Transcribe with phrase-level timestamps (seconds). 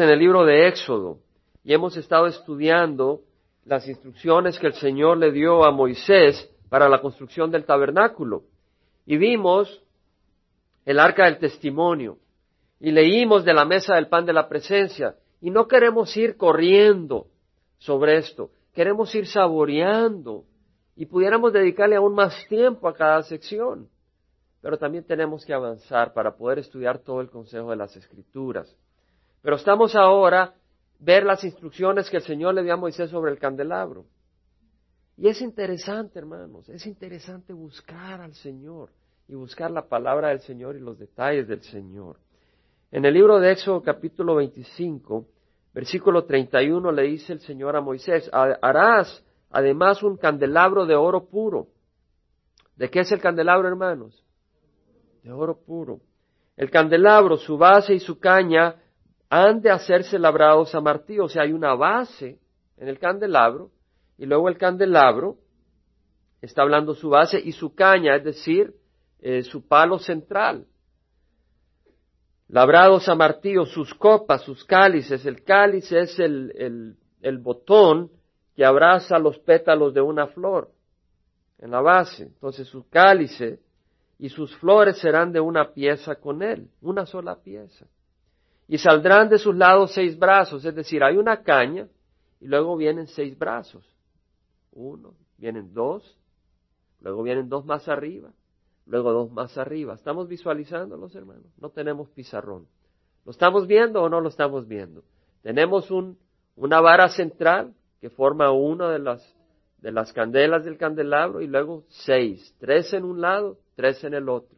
[0.00, 1.18] en el libro de Éxodo
[1.62, 3.20] y hemos estado estudiando
[3.64, 8.44] las instrucciones que el Señor le dio a Moisés para la construcción del tabernáculo.
[9.06, 9.82] Y vimos
[10.84, 12.18] el arca del testimonio
[12.80, 15.16] y leímos de la mesa del pan de la presencia.
[15.40, 17.26] Y no queremos ir corriendo
[17.78, 20.44] sobre esto, queremos ir saboreando
[20.96, 23.88] y pudiéramos dedicarle aún más tiempo a cada sección.
[24.60, 28.76] Pero también tenemos que avanzar para poder estudiar todo el consejo de las escrituras.
[29.42, 30.54] Pero estamos ahora
[30.98, 34.04] ver las instrucciones que el Señor le dio a Moisés sobre el candelabro.
[35.16, 38.90] Y es interesante, hermanos, es interesante buscar al Señor
[39.28, 42.18] y buscar la palabra del Señor y los detalles del Señor.
[42.90, 45.26] En el libro de Éxodo capítulo 25,
[45.72, 51.68] versículo 31 le dice el Señor a Moisés, harás además un candelabro de oro puro.
[52.76, 54.24] ¿De qué es el candelabro, hermanos?
[55.22, 56.00] De oro puro.
[56.56, 58.76] El candelabro, su base y su caña
[59.30, 61.24] han de hacerse labrados a martillo.
[61.24, 62.38] O sea, hay una base
[62.76, 63.70] en el candelabro
[64.18, 65.36] y luego el candelabro
[66.42, 68.74] está hablando su base y su caña, es decir,
[69.20, 70.66] eh, su palo central.
[72.48, 75.24] Labrados a martillo, sus copas, sus cálices.
[75.24, 78.10] El cáliz es el, el, el botón
[78.56, 80.72] que abraza los pétalos de una flor
[81.60, 82.24] en la base.
[82.24, 83.60] Entonces su cálice
[84.18, 87.86] y sus flores serán de una pieza con él, una sola pieza
[88.70, 91.88] y saldrán de sus lados seis brazos, es decir, hay una caña
[92.40, 93.84] y luego vienen seis brazos.
[94.70, 96.16] Uno, vienen dos,
[97.00, 98.30] luego vienen dos más arriba,
[98.86, 99.94] luego dos más arriba.
[99.94, 101.52] ¿Estamos visualizando los hermanos?
[101.58, 102.68] No tenemos pizarrón.
[103.24, 105.02] ¿Lo estamos viendo o no lo estamos viendo?
[105.42, 106.16] Tenemos un,
[106.54, 109.36] una vara central que forma una de las,
[109.78, 114.28] de las candelas del candelabro y luego seis, tres en un lado, tres en el
[114.28, 114.56] otro.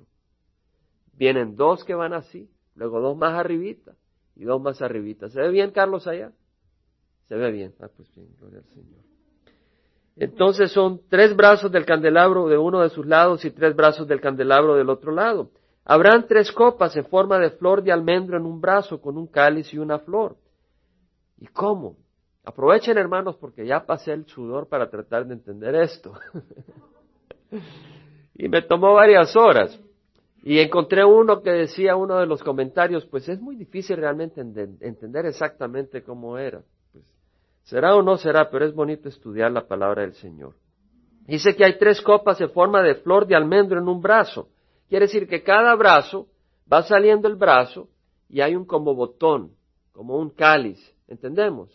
[1.15, 3.95] Vienen dos que van así, luego dos más arribita,
[4.37, 5.29] y dos más arribita.
[5.29, 6.33] ¿Se ve bien, Carlos, allá?
[7.29, 7.75] Se ve bien.
[7.81, 9.03] Ah, pues bien, gloria al Señor.
[10.17, 14.21] Entonces son tres brazos del candelabro de uno de sus lados y tres brazos del
[14.21, 15.51] candelabro del otro lado.
[15.85, 19.73] Habrán tres copas en forma de flor de almendro en un brazo con un cáliz
[19.73, 20.37] y una flor.
[21.39, 21.97] ¿Y cómo?
[22.45, 26.13] Aprovechen hermanos porque ya pasé el sudor para tratar de entender esto.
[28.35, 29.81] y me tomó varias horas.
[30.42, 35.25] Y encontré uno que decía, uno de los comentarios, pues es muy difícil realmente entender
[35.27, 36.63] exactamente cómo era.
[36.92, 37.05] Pues,
[37.63, 40.55] será o no será, pero es bonito estudiar la palabra del Señor.
[41.27, 44.48] Dice que hay tres copas en forma de flor de almendro en un brazo.
[44.89, 46.27] Quiere decir que cada brazo
[46.70, 47.89] va saliendo el brazo
[48.29, 49.53] y hay un como botón,
[49.92, 51.70] como un cáliz, ¿entendemos?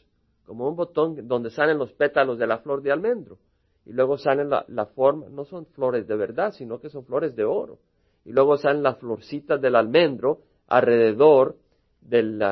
[0.45, 3.37] Como un botón donde salen los pétalos de la flor de almendro.
[3.85, 7.33] Y luego salen la, la forma, no son flores de verdad, sino que son flores
[7.33, 7.79] de oro
[8.27, 11.55] y luego salen las florcitas del almendro alrededor
[12.01, 12.43] del,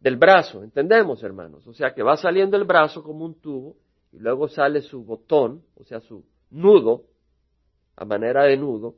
[0.00, 0.64] del brazo.
[0.64, 1.66] ¿Entendemos, hermanos?
[1.66, 3.76] O sea que va saliendo el brazo como un tubo
[4.12, 7.04] y luego sale su botón, o sea, su nudo,
[7.96, 8.94] a manera de nudo,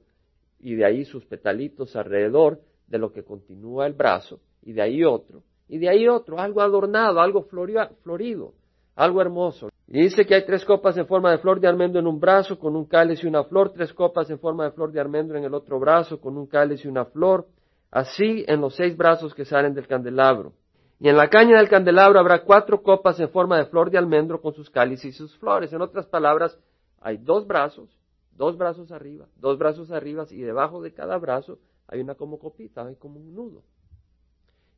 [0.60, 5.02] y de ahí sus petalitos alrededor de lo que continúa el brazo, y de ahí
[5.02, 8.54] otro, y de ahí otro, algo adornado, algo florido,
[8.94, 9.69] algo hermoso.
[9.92, 12.56] Y dice que hay tres copas en forma de flor de almendro en un brazo
[12.60, 15.42] con un cáliz y una flor, tres copas en forma de flor de almendro en
[15.42, 17.48] el otro brazo con un cáliz y una flor,
[17.90, 20.52] así en los seis brazos que salen del candelabro.
[21.00, 24.40] Y en la caña del candelabro habrá cuatro copas en forma de flor de almendro
[24.40, 25.72] con sus cálices y sus flores.
[25.72, 26.56] En otras palabras,
[27.00, 27.90] hay dos brazos,
[28.36, 31.58] dos brazos arriba, dos brazos arriba y debajo de cada brazo
[31.88, 33.64] hay una como copita, hay como un nudo.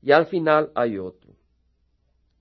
[0.00, 1.34] Y al final hay otro.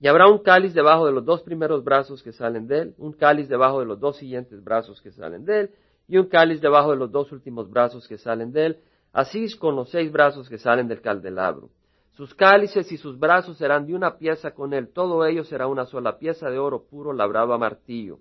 [0.02, 3.12] Y habrá un cáliz debajo de los dos primeros brazos que salen de él, un
[3.12, 5.70] cáliz debajo de los dos siguientes brazos que salen de él,
[6.08, 8.78] y un cáliz debajo de los dos últimos brazos que salen de él,
[9.12, 11.70] así con los seis brazos que salen del candelabro.
[12.14, 15.86] Sus cálices y sus brazos serán de una pieza con él, todo ello será una
[15.86, 18.18] sola pieza de oro puro labrado a martillo.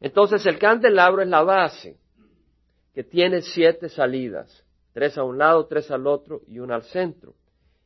[0.00, 1.96] Entonces el candelabro es la base,
[2.92, 7.32] que tiene siete salidas, tres a un lado, tres al otro y una al centro.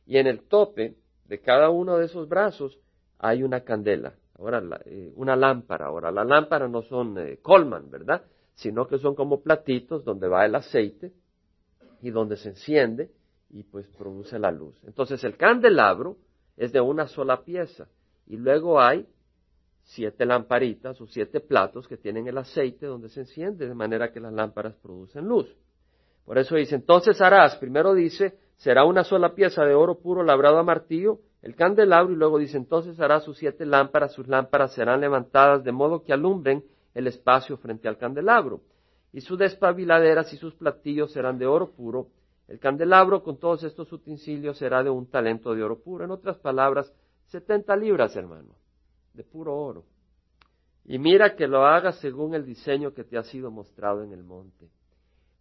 [0.05, 0.97] Y en el tope
[1.29, 2.77] de cada uno de esos brazos
[3.19, 5.87] hay una candela, ahora eh, una lámpara.
[5.87, 8.23] Ahora, las lámparas no son eh, Colman, ¿verdad?
[8.55, 11.13] Sino que son como platitos donde va el aceite
[12.01, 13.11] y donde se enciende
[13.49, 14.75] y pues produce la luz.
[14.85, 16.17] Entonces el candelabro
[16.57, 17.87] es de una sola pieza
[18.27, 19.07] y luego hay
[19.83, 24.19] siete lamparitas o siete platos que tienen el aceite donde se enciende de manera que
[24.19, 25.47] las lámparas producen luz.
[26.25, 30.57] Por eso dice, entonces harás, primero dice, será una sola pieza de oro puro labrado
[30.57, 34.99] a martillo el candelabro y luego dice entonces hará sus siete lámparas, sus lámparas serán
[34.99, 36.65] levantadas de modo que alumbren
[36.95, 38.61] el espacio frente al candelabro.
[39.13, 42.07] Y sus despabiladeras y sus platillos serán de oro puro.
[42.47, 46.03] El candelabro con todos estos utensilios será de un talento de oro puro.
[46.03, 46.91] En otras palabras,
[47.27, 48.55] 70 libras, hermano,
[49.13, 49.83] de puro oro.
[50.83, 54.23] Y mira que lo hagas según el diseño que te ha sido mostrado en el
[54.23, 54.67] monte.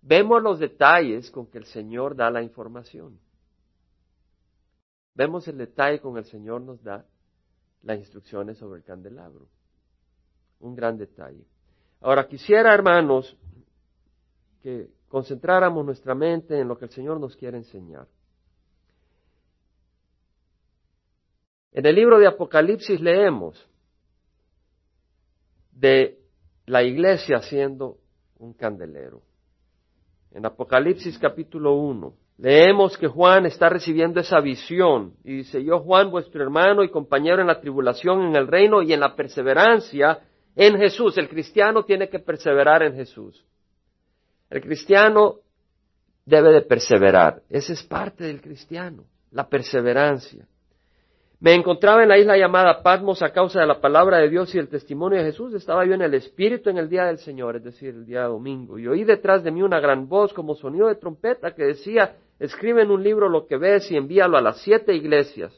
[0.02, 3.18] Vemos los detalles con que el Señor da la información.
[5.14, 7.06] Vemos el detalle con el Señor nos da
[7.82, 9.46] las instrucciones sobre el candelabro.
[10.60, 11.44] Un gran detalle.
[12.00, 13.36] Ahora quisiera, hermanos,
[14.62, 18.08] que concentráramos nuestra mente en lo que el Señor nos quiere enseñar.
[21.72, 23.68] En el libro de Apocalipsis leemos
[25.72, 26.20] de
[26.66, 27.98] la iglesia siendo
[28.38, 29.22] un candelero.
[30.32, 36.10] En Apocalipsis capítulo 1 leemos que Juan está recibiendo esa visión y dice, yo Juan,
[36.10, 40.20] vuestro hermano y compañero en la tribulación, en el reino y en la perseverancia
[40.56, 41.16] en Jesús.
[41.18, 43.44] El cristiano tiene que perseverar en Jesús.
[44.50, 45.36] El cristiano
[46.24, 47.42] debe de perseverar.
[47.50, 50.46] Esa es parte del cristiano, la perseverancia.
[51.40, 54.58] Me encontraba en la isla llamada Patmos a causa de la palabra de Dios y
[54.58, 55.52] el testimonio de Jesús.
[55.52, 58.78] Estaba yo en el Espíritu en el día del Señor, es decir, el día domingo.
[58.78, 62.82] Y oí detrás de mí una gran voz como sonido de trompeta que decía, escribe
[62.82, 65.52] en un libro lo que ves y envíalo a las siete iglesias.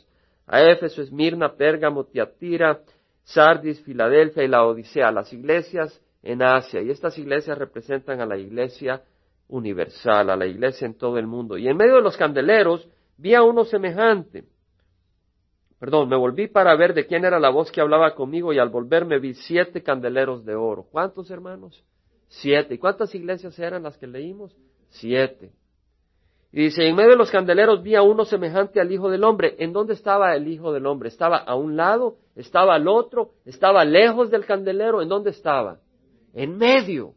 [0.46, 2.80] A Éfeso, Esmirna, Pérgamo, Tiatira,
[3.24, 6.80] Sardis, Filadelfia y la Odisea, las iglesias en Asia.
[6.82, 9.02] Y estas iglesias representan a la iglesia
[9.48, 11.58] universal, a la iglesia en todo el mundo.
[11.58, 14.44] Y en medio de los candeleros vi a uno semejante
[15.78, 18.70] Perdón, me volví para ver de quién era la voz que hablaba conmigo y al
[18.70, 20.86] volverme vi siete candeleros de oro.
[20.90, 21.84] ¿Cuántos hermanos?
[22.28, 22.74] Siete.
[22.74, 24.56] ¿Y cuántas iglesias eran las que leímos?
[24.88, 25.52] Siete.
[26.56, 29.56] Y dice, en medio de los candeleros vi a uno semejante al Hijo del Hombre.
[29.58, 31.10] ¿En dónde estaba el Hijo del Hombre?
[31.10, 32.16] ¿Estaba a un lado?
[32.34, 33.32] ¿Estaba al otro?
[33.44, 35.02] ¿Estaba lejos del candelero?
[35.02, 35.80] ¿En dónde estaba?
[36.32, 37.12] En medio.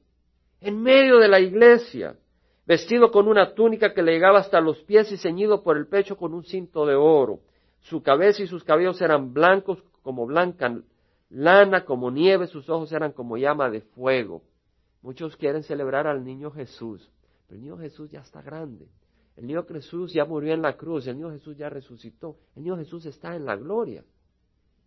[0.59, 2.17] En medio de la iglesia.
[2.65, 6.17] Vestido con una túnica que le llegaba hasta los pies y ceñido por el pecho
[6.17, 7.39] con un cinto de oro.
[7.79, 10.81] Su cabeza y sus cabellos eran blancos como blanca
[11.29, 14.41] lana, como nieve, sus ojos eran como llama de fuego.
[15.01, 17.09] Muchos quieren celebrar al niño Jesús,
[17.47, 18.89] pero el niño Jesús ya está grande.
[19.39, 22.77] El niño Jesús ya murió en la cruz, el niño Jesús ya resucitó, el niño
[22.77, 24.03] Jesús está en la gloria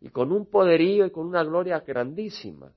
[0.00, 2.72] y con un poderío y con una gloria grandísima.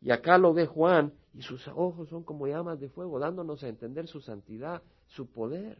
[0.00, 3.68] Y acá lo ve Juan y sus ojos son como llamas de fuego, dándonos a
[3.68, 5.78] entender su santidad, su poder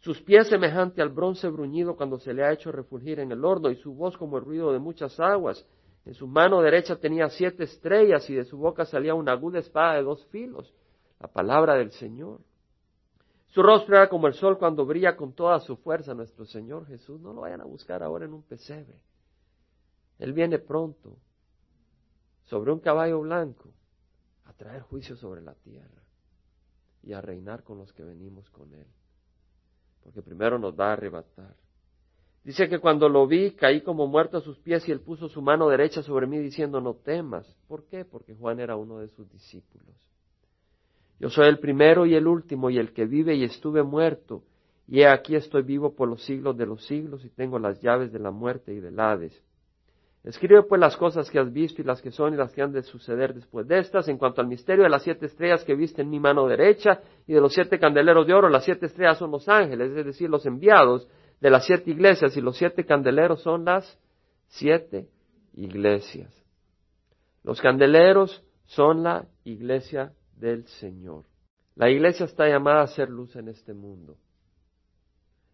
[0.00, 3.70] sus pies semejante al bronce bruñido cuando se le ha hecho refulgir en el horno,
[3.70, 5.66] y su voz como el ruido de muchas aguas.
[6.06, 9.96] En su mano derecha tenía siete estrellas, y de su boca salía una aguda espada
[9.96, 10.72] de dos filos,
[11.20, 12.40] la palabra del Señor.
[13.50, 17.20] Su rostro era como el sol cuando brilla con toda su fuerza nuestro Señor Jesús.
[17.20, 19.02] No lo vayan a buscar ahora en un pesebre.
[20.18, 21.16] Él viene pronto,
[22.44, 23.70] sobre un caballo blanco,
[24.44, 26.02] a traer juicio sobre la tierra
[27.02, 28.86] y a reinar con los que venimos con Él
[30.02, 31.54] porque primero nos va a arrebatar.
[32.42, 35.42] Dice que cuando lo vi caí como muerto a sus pies y él puso su
[35.42, 37.46] mano derecha sobre mí diciendo no temas.
[37.68, 38.04] ¿Por qué?
[38.04, 39.94] Porque Juan era uno de sus discípulos.
[41.20, 44.42] Yo soy el primero y el último y el que vive y estuve muerto.
[44.88, 48.10] Y he aquí estoy vivo por los siglos de los siglos y tengo las llaves
[48.10, 49.40] de la muerte y del Hades.
[50.24, 52.72] Escribe pues las cosas que has visto y las que son y las que han
[52.72, 54.08] de suceder después de estas.
[54.08, 57.34] En cuanto al misterio de las siete estrellas que viste en mi mano derecha y
[57.34, 60.44] de los siete candeleros de oro, las siete estrellas son los ángeles, es decir, los
[60.46, 61.06] enviados
[61.40, 63.98] de las siete iglesias y los siete candeleros son las
[64.48, 65.08] siete
[65.52, 66.34] iglesias.
[67.44, 71.24] Los candeleros son la iglesia del Señor.
[71.76, 74.16] La iglesia está llamada a ser luz en este mundo.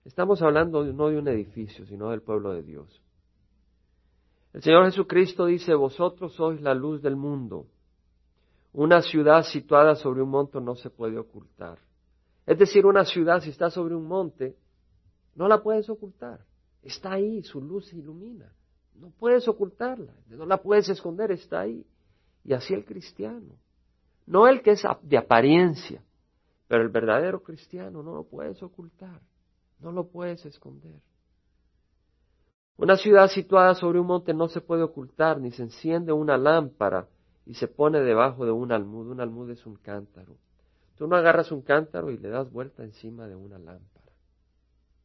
[0.04, 3.02] Estamos hablando no de un edificio, sino del pueblo de Dios.
[4.52, 7.66] El Señor Jesucristo dice, vosotros sois la luz del mundo.
[8.72, 11.78] Una ciudad situada sobre un monte no se puede ocultar.
[12.46, 14.56] Es decir, una ciudad si está sobre un monte,
[15.34, 16.40] no la puedes ocultar.
[16.82, 18.52] Está ahí, su luz se ilumina.
[18.94, 21.84] No puedes ocultarla, no la puedes esconder, está ahí.
[22.44, 23.58] Y así el cristiano.
[24.26, 26.02] No el que es de apariencia,
[26.68, 29.20] pero el verdadero cristiano no lo puedes ocultar,
[29.78, 31.00] no lo puedes esconder.
[32.76, 37.08] Una ciudad situada sobre un monte no se puede ocultar, ni se enciende una lámpara
[37.46, 39.08] y se pone debajo de un almud.
[39.10, 40.36] Un almud es un cántaro.
[40.96, 44.12] Tú no agarras un cántaro y le das vuelta encima de una lámpara,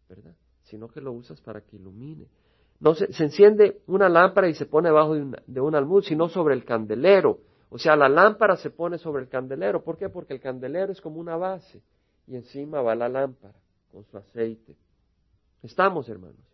[0.10, 0.36] ¿verdad?
[0.64, 2.28] Sino que lo usas para que ilumine.
[2.80, 6.56] No se, enciende una lámpara y se pone debajo de de un almud, sino sobre
[6.56, 7.40] el candelero.
[7.72, 9.84] O sea, la lámpara se pone sobre el candelero.
[9.84, 10.10] ¿Por qué?
[10.10, 11.82] Porque el candelero es como una base
[12.28, 13.58] y encima va la lámpara
[13.92, 14.76] con su aceite.
[15.64, 16.52] Estamos, hermanos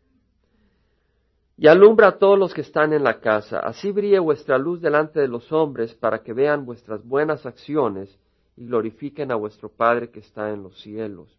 [1.57, 3.59] y alumbra a todos los que están en la casa.
[3.59, 8.15] Así brille vuestra luz delante de los hombres para que vean vuestras buenas acciones
[8.55, 11.36] y glorifiquen a vuestro Padre que está en los cielos.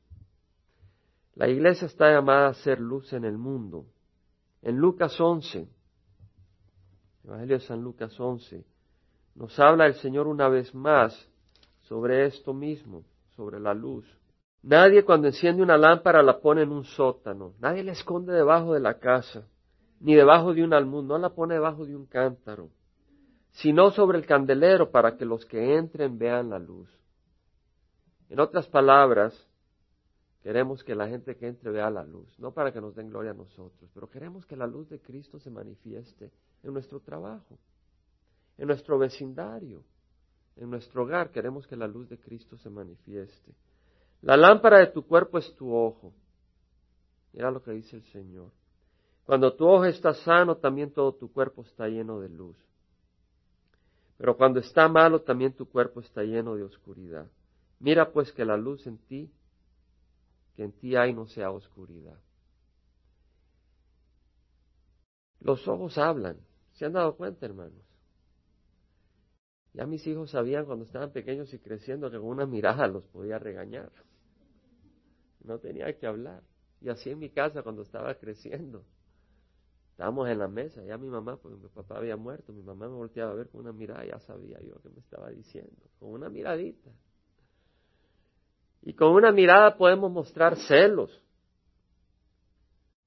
[1.37, 3.87] La iglesia está llamada a ser luz en el mundo.
[4.61, 5.69] En Lucas 11,
[7.23, 8.65] Evangelio de San Lucas 11,
[9.39, 11.15] nos habla el Señor una vez más
[11.83, 13.05] sobre esto mismo,
[13.37, 14.05] sobre la luz.
[14.63, 18.81] Nadie cuando enciende una lámpara la pone en un sótano, nadie la esconde debajo de
[18.81, 19.47] la casa,
[20.01, 22.71] ni debajo de un almud, no la pone debajo de un cántaro,
[23.53, 26.91] sino sobre el candelero para que los que entren vean la luz.
[28.31, 29.33] En otras palabras,
[30.43, 33.31] queremos que la gente que entre vea la luz, no para que nos den gloria
[33.31, 36.33] a nosotros, pero queremos que la luz de Cristo se manifieste
[36.65, 37.57] en nuestro trabajo,
[38.59, 39.85] en nuestro vecindario,
[40.57, 41.31] en nuestro hogar.
[41.31, 43.55] Queremos que la luz de Cristo se manifieste.
[44.21, 46.13] La lámpara de tu cuerpo es tu ojo.
[47.33, 48.51] Mira lo que dice el Señor.
[49.25, 52.57] Cuando tu ojo está sano, también todo tu cuerpo está lleno de luz.
[54.17, 57.31] Pero cuando está malo, también tu cuerpo está lleno de oscuridad.
[57.79, 59.31] Mira pues que la luz en ti,
[60.57, 62.19] que en ti hay, no sea oscuridad.
[65.41, 66.39] Los ojos hablan.
[66.73, 67.88] ¿Se han dado cuenta, hermanos?
[69.79, 73.39] Ya mis hijos sabían cuando estaban pequeños y creciendo que con una mirada los podía
[73.39, 73.93] regañar.
[75.45, 76.43] No tenía que hablar.
[76.81, 78.85] Y así en mi casa cuando estaba creciendo.
[79.93, 82.97] Estábamos en la mesa, ya mi mamá, porque mi papá había muerto, mi mamá me
[82.97, 86.29] volteaba a ver con una mirada, ya sabía yo que me estaba diciendo, con una
[86.29, 86.91] miradita.
[88.83, 91.23] Y con una mirada podemos mostrar celos,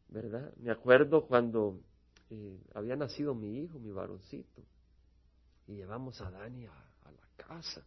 [0.08, 0.54] ¿verdad?
[0.56, 1.82] Me acuerdo cuando
[2.30, 4.62] eh, había nacido mi hijo, mi varoncito,
[5.72, 7.82] y llevamos a Dani a, la casa.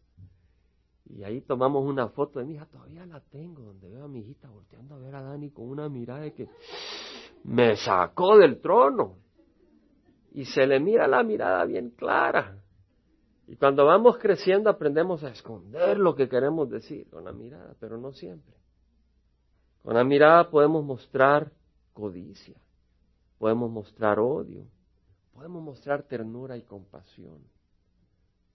[1.06, 4.20] Y ahí tomamos una foto de mi hija, todavía la tengo, donde veo a mi
[4.20, 6.48] hijita volteando a ver a Dani con una mirada de que
[7.44, 9.18] me sacó del trono.
[10.32, 12.58] Y se le mira la mirada bien clara.
[13.46, 17.98] Y cuando vamos creciendo aprendemos a esconder lo que queremos decir con la mirada, pero
[17.98, 18.54] no siempre.
[19.82, 21.52] Con la mirada podemos mostrar
[21.92, 22.58] codicia,
[23.38, 24.64] podemos mostrar odio,
[25.34, 27.53] podemos mostrar ternura y compasión.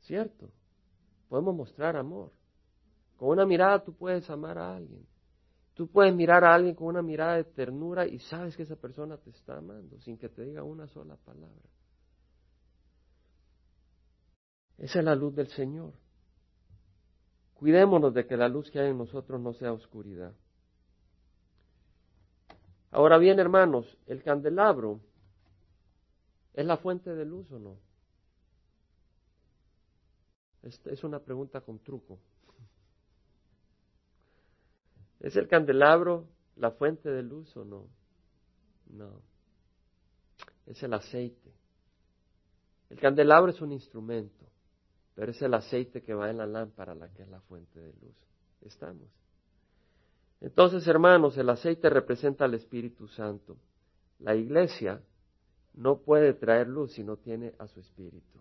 [0.01, 0.49] ¿Cierto?
[1.27, 2.31] Podemos mostrar amor.
[3.17, 5.05] Con una mirada tú puedes amar a alguien.
[5.73, 9.17] Tú puedes mirar a alguien con una mirada de ternura y sabes que esa persona
[9.17, 11.69] te está amando sin que te diga una sola palabra.
[14.77, 15.93] Esa es la luz del Señor.
[17.53, 20.33] Cuidémonos de que la luz que hay en nosotros no sea oscuridad.
[22.91, 25.01] Ahora bien, hermanos, el candelabro
[26.53, 27.88] es la fuente de luz o no?
[30.63, 32.19] Es una pregunta con truco.
[35.19, 37.87] ¿Es el candelabro la fuente de luz o no?
[38.87, 39.21] No.
[40.65, 41.53] Es el aceite.
[42.89, 44.45] El candelabro es un instrumento,
[45.15, 47.93] pero es el aceite que va en la lámpara la que es la fuente de
[47.93, 48.15] luz.
[48.61, 49.09] ¿Estamos?
[50.41, 53.57] Entonces, hermanos, el aceite representa al Espíritu Santo.
[54.19, 55.01] La iglesia
[55.73, 58.39] no puede traer luz si no tiene a su Espíritu.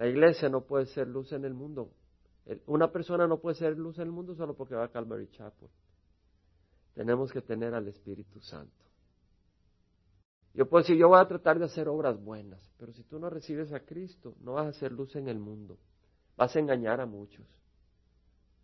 [0.00, 1.92] La iglesia no puede ser luz en el mundo.
[2.64, 5.68] Una persona no puede ser luz en el mundo solo porque va a Calvary Chapel.
[6.94, 8.82] Tenemos que tener al Espíritu Santo.
[10.54, 13.28] Yo puedo decir, yo voy a tratar de hacer obras buenas, pero si tú no
[13.28, 15.76] recibes a Cristo, no vas a hacer luz en el mundo.
[16.34, 17.46] Vas a engañar a muchos,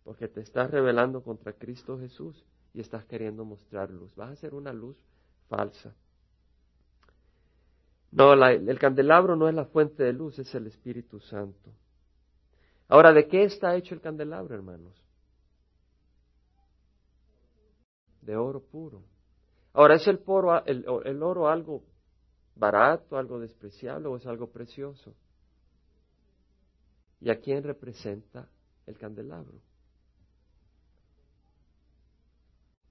[0.03, 4.15] porque te estás rebelando contra Cristo Jesús y estás queriendo mostrar luz.
[4.15, 4.97] Vas a ser una luz
[5.49, 5.95] falsa.
[8.11, 11.71] No, el candelabro no es la fuente de luz, es el Espíritu Santo.
[12.87, 14.95] Ahora, ¿de qué está hecho el candelabro, hermanos?
[18.21, 19.03] De oro puro.
[19.73, 20.21] Ahora, ¿es el,
[21.05, 21.83] el oro algo
[22.55, 25.13] barato, algo despreciable o es algo precioso?
[27.19, 28.47] ¿Y a quién representa
[28.85, 29.59] el candelabro?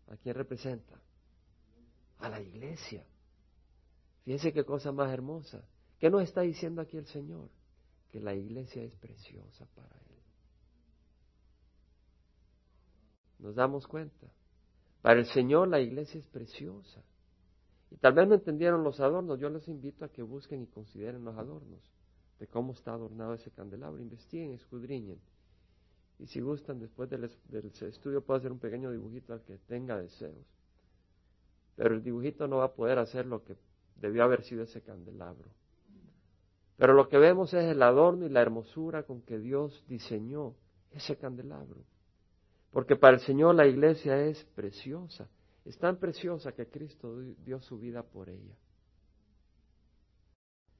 [0.09, 1.01] ¿A quién representa?
[2.19, 3.05] A la iglesia.
[4.27, 5.63] Fíjense qué cosa más hermosa.
[6.01, 7.49] ¿Qué nos está diciendo aquí el Señor?
[8.11, 10.21] Que la iglesia es preciosa para Él.
[13.39, 14.27] ¿Nos damos cuenta?
[15.01, 17.05] Para el Señor la iglesia es preciosa.
[17.93, 19.39] Y tal vez no entendieron los adornos.
[19.39, 21.81] Yo les invito a que busquen y consideren los adornos
[22.41, 24.03] de cómo está adornado ese candelabro.
[24.03, 25.21] Investiguen, escudriñen.
[26.19, 29.97] Y si gustan, después del, del estudio puedo hacer un pequeño dibujito al que tenga
[29.97, 30.49] deseos.
[31.77, 33.55] Pero el dibujito no va a poder hacer lo que
[34.01, 35.49] debió haber sido ese candelabro.
[36.77, 40.55] Pero lo que vemos es el adorno y la hermosura con que Dios diseñó
[40.91, 41.85] ese candelabro.
[42.71, 45.29] Porque para el Señor la iglesia es preciosa.
[45.65, 48.55] Es tan preciosa que Cristo dio su vida por ella.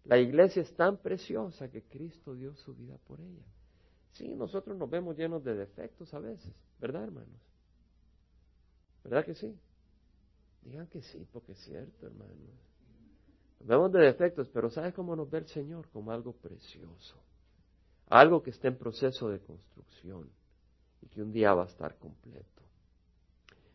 [0.05, 3.45] La iglesia es tan preciosa que Cristo dio su vida por ella.
[4.13, 7.41] Sí, nosotros nos vemos llenos de defectos a veces, ¿verdad, hermanos?
[9.03, 9.59] ¿Verdad que sí?
[10.63, 12.66] Digan que sí, porque es cierto, hermanos.
[13.61, 15.89] Vemos de defectos, pero ¿sabe cómo nos ve el Señor?
[15.91, 17.17] Como algo precioso.
[18.09, 20.31] Algo que está en proceso de construcción
[21.03, 22.63] y que un día va a estar completo.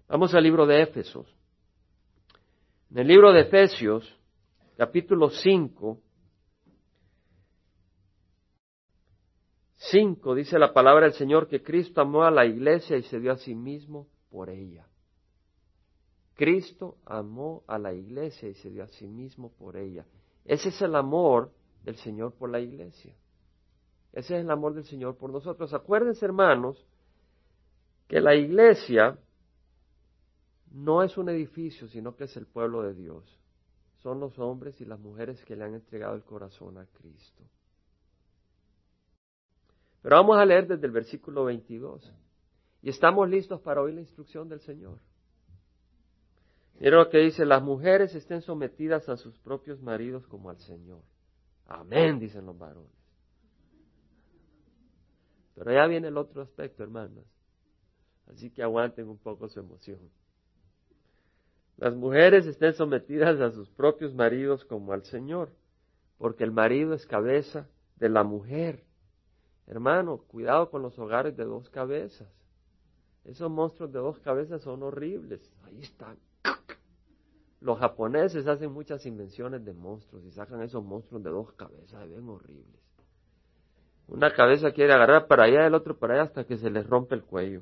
[0.08, 1.28] Vamos al libro de Éfesos.
[2.92, 4.18] En el libro de Efesios,
[4.78, 6.00] capítulo 5,
[9.90, 13.32] 5 dice la palabra del Señor que Cristo amó a la iglesia y se dio
[13.32, 14.86] a sí mismo por ella.
[16.42, 20.08] Cristo amó a la iglesia y se dio a sí mismo por ella.
[20.44, 23.14] Ese es el amor del Señor por la iglesia.
[24.12, 25.72] Ese es el amor del Señor por nosotros.
[25.72, 26.84] Acuérdense, hermanos,
[28.08, 29.20] que la iglesia
[30.72, 33.24] no es un edificio, sino que es el pueblo de Dios.
[33.98, 37.44] Son los hombres y las mujeres que le han entregado el corazón a Cristo.
[40.02, 42.12] Pero vamos a leer desde el versículo 22.
[42.82, 44.98] Y estamos listos para oír la instrucción del Señor.
[46.82, 51.04] Mira lo que dice, las mujeres estén sometidas a sus propios maridos como al Señor.
[51.68, 52.90] Amén, dicen los varones.
[55.54, 57.24] Pero ya viene el otro aspecto, hermanas.
[58.26, 60.00] Así que aguanten un poco su emoción.
[61.78, 65.52] Las mujeres estén sometidas a sus propios maridos como al Señor,
[66.18, 68.84] porque el marido es cabeza de la mujer.
[69.68, 72.28] Hermano, cuidado con los hogares de dos cabezas.
[73.24, 75.48] Esos monstruos de dos cabezas son horribles.
[75.62, 76.18] Ahí están.
[77.62, 82.28] Los japoneses hacen muchas invenciones de monstruos y sacan esos monstruos de dos cabezas, ven
[82.28, 82.82] horribles.
[84.08, 87.16] Una cabeza quiere agarrar para allá, el otro para allá hasta que se les rompe
[87.16, 87.62] el cuello.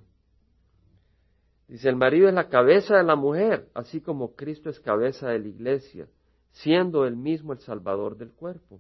[1.68, 5.38] Dice, el marido es la cabeza de la mujer, así como Cristo es cabeza de
[5.38, 6.08] la iglesia,
[6.51, 8.79] siendo él mismo el salvador del cuerpo.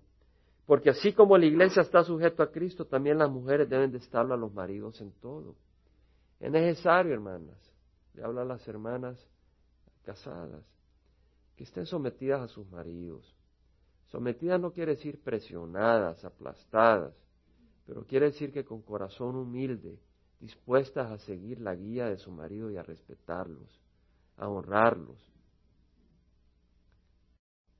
[0.65, 4.33] Porque así como la iglesia está sujeta a Cristo, también las mujeres deben de estarlo
[4.33, 5.55] a los maridos en todo.
[6.39, 7.57] Es necesario, hermanas,
[8.13, 9.23] le habla a las hermanas
[10.03, 10.63] casadas,
[11.59, 13.35] que estén sometidas a sus maridos.
[14.05, 17.13] Sometidas no quiere decir presionadas, aplastadas,
[17.85, 19.99] pero quiere decir que con corazón humilde,
[20.39, 23.77] dispuestas a seguir la guía de su marido y a respetarlos,
[24.37, 25.19] a honrarlos,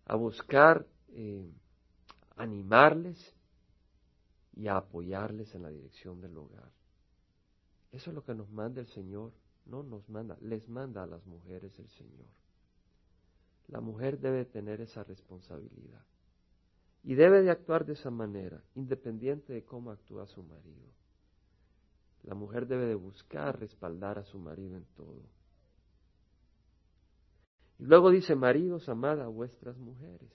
[0.03, 1.49] a buscar eh,
[2.35, 3.33] animarles
[4.57, 6.69] y a apoyarles en la dirección del hogar.
[7.93, 9.31] Eso es lo que nos manda el Señor,
[9.65, 12.27] no nos manda, les manda a las mujeres el Señor.
[13.69, 16.03] La mujer debe tener esa responsabilidad
[17.03, 20.91] y debe de actuar de esa manera, independiente de cómo actúa su marido.
[22.23, 25.21] La mujer debe de buscar respaldar a su marido en todo.
[27.77, 30.33] Y luego dice, maridos, amad a vuestras mujeres,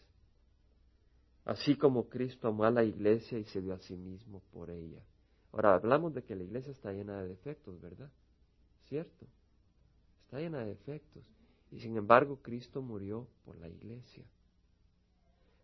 [1.45, 5.05] así como Cristo amó a la iglesia y se dio a sí mismo por ella.
[5.53, 8.11] Ahora, hablamos de que la iglesia está llena de defectos, ¿verdad?
[8.89, 9.27] ¿Cierto?
[10.25, 11.34] Está llena de defectos.
[11.75, 14.25] Y sin embargo, Cristo murió por la iglesia.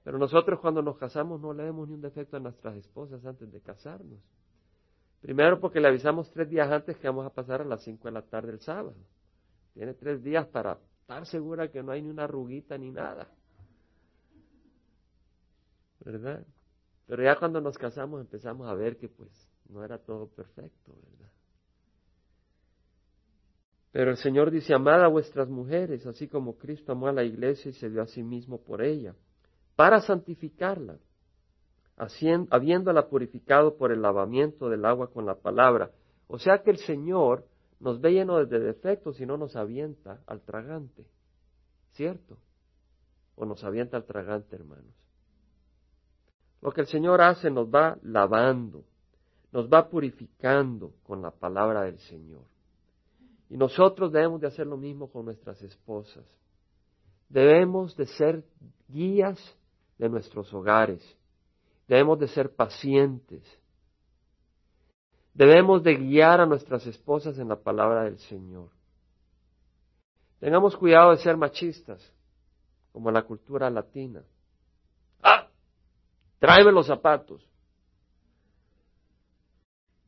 [0.03, 3.51] Pero nosotros cuando nos casamos no le vemos ni un defecto a nuestras esposas antes
[3.53, 4.19] de casarnos.
[5.21, 8.13] Primero porque le avisamos tres días antes que vamos a pasar a las cinco de
[8.13, 8.97] la tarde el sábado.
[9.73, 13.29] Tiene tres días para estar segura que no hay ni una arruguita ni nada.
[16.05, 16.45] ¿Verdad?
[17.07, 19.31] Pero ya cuando nos casamos empezamos a ver que pues
[19.69, 21.31] no era todo perfecto, ¿verdad?
[23.93, 27.71] Pero el Señor dice, amad a vuestras mujeres, así como Cristo amó a la iglesia
[27.71, 29.15] y se dio a sí mismo por ella,
[29.75, 30.99] para santificarla
[32.51, 35.91] habiéndola purificado por el lavamiento del agua con la palabra.
[36.29, 37.45] O sea que el Señor
[37.79, 41.05] nos ve lleno de defectos y no nos avienta al tragante.
[41.93, 42.39] ¿Cierto?
[43.37, 44.95] O nos avienta al tragante, hermanos.
[46.63, 48.85] Lo que el Señor hace nos va lavando,
[49.53, 52.50] nos va purificando con la palabra del Señor.
[53.51, 56.25] Y nosotros debemos de hacer lo mismo con nuestras esposas.
[57.29, 58.43] Debemos de ser
[58.89, 59.39] guías
[59.99, 61.03] de nuestros hogares
[61.91, 63.43] Debemos de ser pacientes.
[65.35, 68.69] Debemos de guiar a nuestras esposas en la palabra del Señor.
[70.39, 72.01] Tengamos cuidado de ser machistas,
[72.93, 74.23] como en la cultura latina.
[75.21, 75.49] ¡Ah!
[76.39, 77.45] Tráeme los zapatos.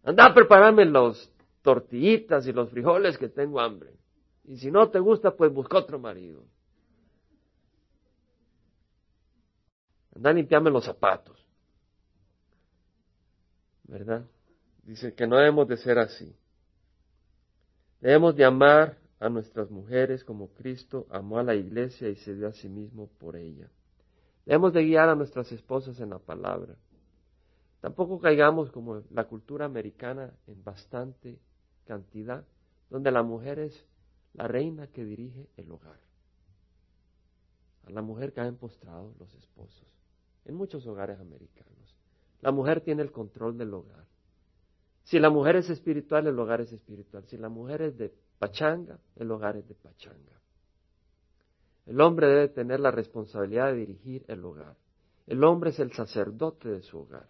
[0.05, 1.32] Anda a prepararme los
[1.63, 3.95] tortillitas y los frijoles que tengo hambre.
[4.45, 6.45] Y si no te gusta, pues busca otro marido.
[10.15, 11.43] Anda a limpiarme los zapatos.
[13.93, 14.25] ¿verdad?
[14.85, 16.35] Dice que no debemos de ser así.
[18.01, 22.49] Debemos de amar a nuestras mujeres como Cristo amó a la iglesia y se dio
[22.49, 23.69] a sí mismo por ella.
[24.47, 26.75] Debemos de guiar a nuestras esposas en la palabra.
[27.81, 31.39] Tampoco caigamos como la cultura americana en bastante
[31.85, 32.47] cantidad,
[32.91, 33.87] donde la mujer es
[34.35, 36.01] la reina que dirige el hogar.
[37.85, 39.87] a la mujer caen postrados los esposos,
[40.45, 41.97] en muchos hogares americanos.
[42.41, 44.07] La mujer tiene el control del hogar.
[45.05, 47.25] Si la mujer es espiritual, el hogar es espiritual.
[47.27, 50.41] Si la mujer es de pachanga, el hogar es de pachanga.
[51.87, 54.77] El hombre debe tener la responsabilidad de dirigir el hogar.
[55.27, 57.29] El hombre es el sacerdote de su hogar.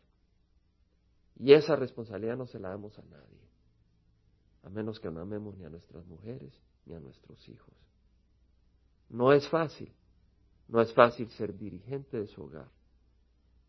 [1.38, 3.41] Y esa responsabilidad no se la damos a nadie,
[4.62, 6.52] a menos que no amemos ni a nuestras mujeres
[6.86, 7.74] ni a nuestros hijos.
[9.08, 9.92] No es fácil,
[10.68, 12.70] no es fácil ser dirigente de su hogar,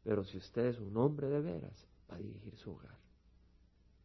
[0.04, 2.98] pero si usted es un hombre de veras, va a dirigir su hogar.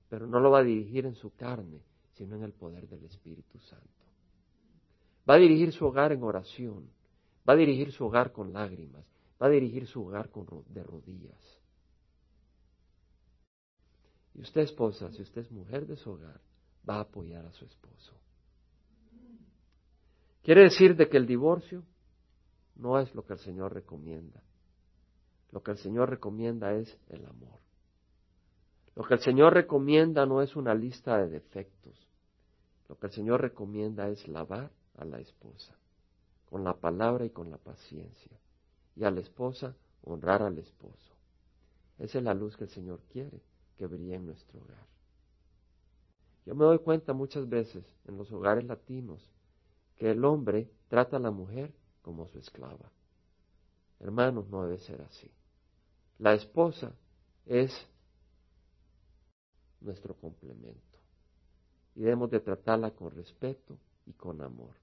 [0.08, 1.82] Pero no lo va a dirigir en su carne,
[2.14, 3.86] sino en el poder del Espíritu Santo.
[5.28, 6.88] Va a dirigir su hogar en oración,
[7.48, 9.04] va a dirigir su hogar con lágrimas,
[9.40, 11.60] va a dirigir su hogar con, de rodillas.
[14.34, 16.40] Y usted esposa, si usted es mujer de su hogar,
[16.88, 18.12] va a apoyar a su esposo.
[20.42, 21.84] Quiere decir de que el divorcio
[22.76, 24.42] no es lo que el Señor recomienda.
[25.50, 27.60] Lo que el Señor recomienda es el amor.
[28.94, 32.08] Lo que el Señor recomienda no es una lista de defectos.
[32.88, 35.76] Lo que el Señor recomienda es lavar a la esposa
[36.48, 38.38] con la palabra y con la paciencia.
[38.96, 41.14] Y a la esposa honrar al esposo.
[41.98, 43.42] Esa es la luz que el Señor quiere
[43.76, 44.86] que brille en nuestro hogar.
[46.48, 49.20] Yo me doy cuenta muchas veces en los hogares latinos
[49.96, 52.90] que el hombre trata a la mujer como su esclava.
[54.00, 55.30] Hermanos, no debe ser así.
[56.16, 56.94] La esposa
[57.44, 57.70] es
[59.82, 60.98] nuestro complemento
[61.94, 64.74] y debemos de tratarla con respeto y con amor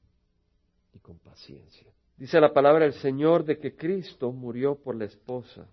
[0.93, 1.91] y con paciencia.
[2.15, 5.67] Dice la palabra del Señor de que Cristo murió por la esposa.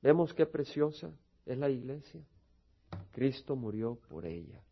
[0.00, 1.12] ¿Vemos qué preciosa
[1.44, 2.22] es la iglesia.
[3.12, 4.62] Cristo murió por ella.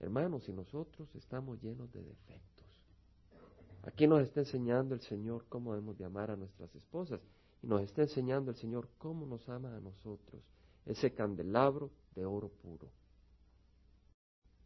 [0.00, 2.66] Hermanos, y nosotros estamos llenos de defectos.
[3.82, 7.20] Aquí nos está enseñando el Señor cómo debemos de amar a nuestras esposas
[7.62, 10.42] y nos está enseñando el Señor cómo nos ama a nosotros.
[10.84, 12.88] Ese candelabro de oro puro.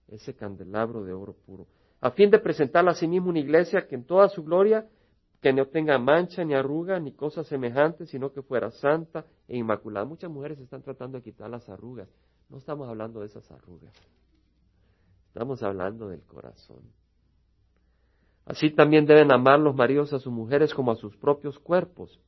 [0.08, 1.66] Ese candelabro de oro puro.
[2.00, 4.88] A fin de presentarla a sí mismo una iglesia que en toda su gloria
[5.40, 10.04] que no tenga mancha ni arruga ni cosas semejantes, sino que fuera santa e inmaculada.
[10.04, 12.08] Muchas mujeres están tratando de quitar las arrugas.
[12.48, 13.92] No estamos hablando de esas arrugas.
[15.30, 16.82] Estamos hablando del corazón.
[18.44, 22.20] Así también deben amar los maridos a sus mujeres como a sus propios cuerpos.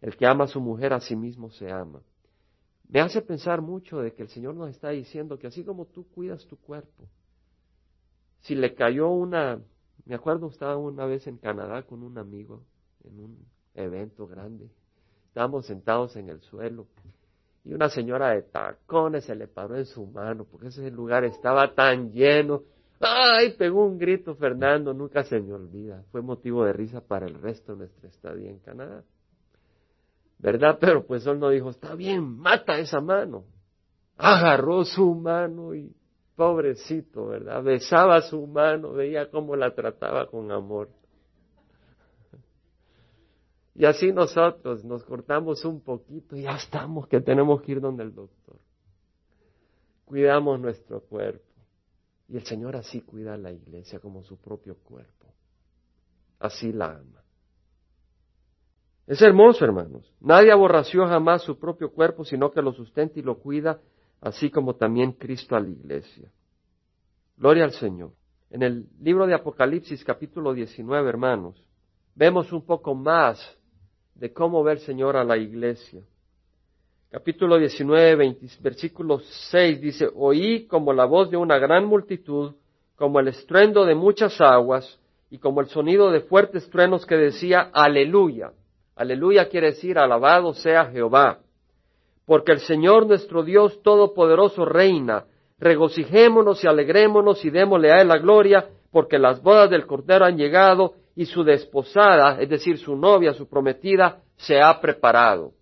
[0.00, 2.02] El que ama a su mujer a sí mismo se ama.
[2.88, 6.06] Me hace pensar mucho de que el Señor nos está diciendo que así como tú
[6.08, 7.08] cuidas tu cuerpo,
[8.40, 9.60] si le cayó una
[10.06, 12.62] me acuerdo, estaba una vez en Canadá con un amigo
[13.02, 14.70] en un evento grande.
[15.26, 16.86] Estábamos sentados en el suelo
[17.66, 21.74] y una señora de tacones se le paró en su mano porque ese lugar estaba
[21.74, 22.62] tan lleno.
[23.00, 23.54] ¡Ay!
[23.58, 26.04] Pegó un grito Fernando, nunca se me olvida.
[26.12, 29.02] Fue motivo de risa para el resto de nuestra estadía en Canadá.
[30.38, 30.78] ¿Verdad?
[30.80, 33.44] Pero pues él no dijo, está bien, mata esa mano.
[34.16, 35.92] Agarró su mano y
[36.36, 37.62] Pobrecito, ¿verdad?
[37.62, 40.90] Besaba su mano, veía cómo la trataba con amor.
[43.78, 48.04] Y así nosotros nos cortamos un poquito y ya estamos que tenemos que ir donde
[48.04, 48.56] el doctor.
[50.06, 51.44] Cuidamos nuestro cuerpo.
[52.28, 55.26] Y el Señor así cuida a la iglesia como su propio cuerpo.
[56.38, 57.22] Así la ama.
[59.06, 60.10] Es hermoso, hermanos.
[60.20, 63.78] Nadie aborració jamás su propio cuerpo, sino que lo sustenta y lo cuida
[64.22, 66.32] así como también Cristo a la iglesia.
[67.36, 68.12] Gloria al Señor.
[68.48, 71.62] En el libro de Apocalipsis capítulo 19, hermanos,
[72.14, 73.38] vemos un poco más
[74.16, 76.00] de cómo ve el Señor a la iglesia.
[77.10, 82.54] Capítulo 19, versículo 6 dice, oí como la voz de una gran multitud,
[82.96, 84.98] como el estruendo de muchas aguas
[85.30, 88.52] y como el sonido de fuertes truenos que decía, aleluya.
[88.96, 91.40] Aleluya quiere decir, alabado sea Jehová
[92.26, 95.24] porque el Señor nuestro Dios Todopoderoso reina.
[95.58, 100.36] Regocijémonos y alegrémonos y démosle a Él la gloria, porque las bodas del Cordero han
[100.36, 105.52] llegado y su desposada, es decir, su novia, su prometida, se ha preparado.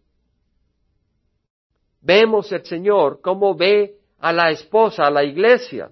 [2.03, 5.91] Vemos el Señor cómo ve a la esposa, a la iglesia.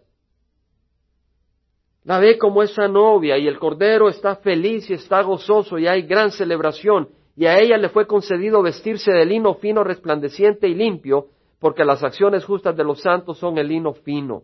[2.04, 6.02] La ve como esa novia y el Cordero está feliz y está gozoso y hay
[6.02, 11.28] gran celebración y a ella le fue concedido vestirse de lino fino, resplandeciente y limpio,
[11.60, 14.42] porque las acciones justas de los santos son el lino fino.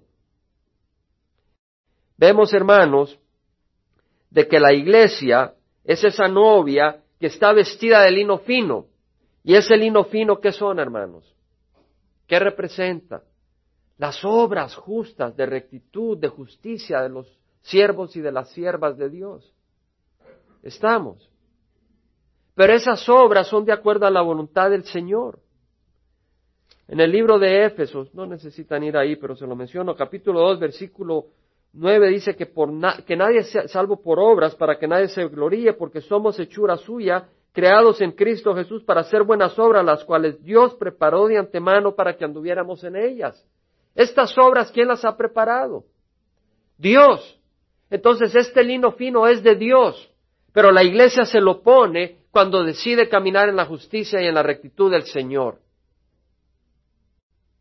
[2.17, 3.19] Vemos, hermanos,
[4.31, 8.87] de que la iglesia es esa novia que está vestida de lino fino.
[9.43, 11.35] ¿Y ese lino fino qué son, hermanos?
[12.27, 13.23] ¿Qué representa?
[13.97, 19.09] Las obras justas de rectitud, de justicia de los siervos y de las siervas de
[19.09, 19.53] Dios.
[20.63, 21.31] Estamos.
[22.55, 25.41] Pero esas obras son de acuerdo a la voluntad del Señor.
[26.89, 30.59] En el libro de Éfesos, no necesitan ir ahí, pero se lo menciono, capítulo 2,
[30.59, 31.27] versículo
[31.79, 32.71] 9 dice que, por
[33.05, 37.29] que nadie sea salvo por obras, para que nadie se gloríe, porque somos hechura suya,
[37.53, 42.17] creados en Cristo Jesús para hacer buenas obras, las cuales Dios preparó de antemano para
[42.17, 43.47] que anduviéramos en ellas.
[43.95, 45.85] Estas obras, ¿quién las ha preparado?
[46.77, 47.41] Dios.
[47.91, 50.11] Entonces, este lino fino es de Dios,
[50.53, 54.43] pero la iglesia se lo pone cuando decide caminar en la justicia y en la
[54.43, 55.61] rectitud del Señor.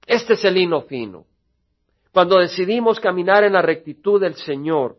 [0.07, 1.25] Este es el lino fino.
[2.17, 4.97] Cuando decidimos caminar en la rectitud del Señor.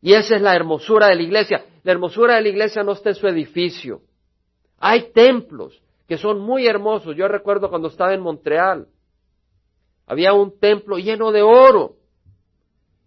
[0.00, 1.66] Y esa es la hermosura de la iglesia.
[1.82, 4.00] La hermosura de la iglesia no está en su edificio.
[4.78, 7.14] Hay templos que son muy hermosos.
[7.14, 8.88] Yo recuerdo cuando estaba en Montreal.
[10.06, 11.96] Había un templo lleno de oro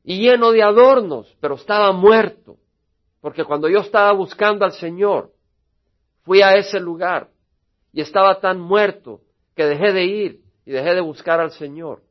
[0.04, 2.58] y lleno de adornos, pero estaba muerto.
[3.22, 5.32] Porque cuando yo estaba buscando al Señor,
[6.26, 7.32] fui a ese lugar
[7.92, 9.22] y estaba tan muerto
[9.56, 12.04] que dejé de ir y dejé de buscar al Señor,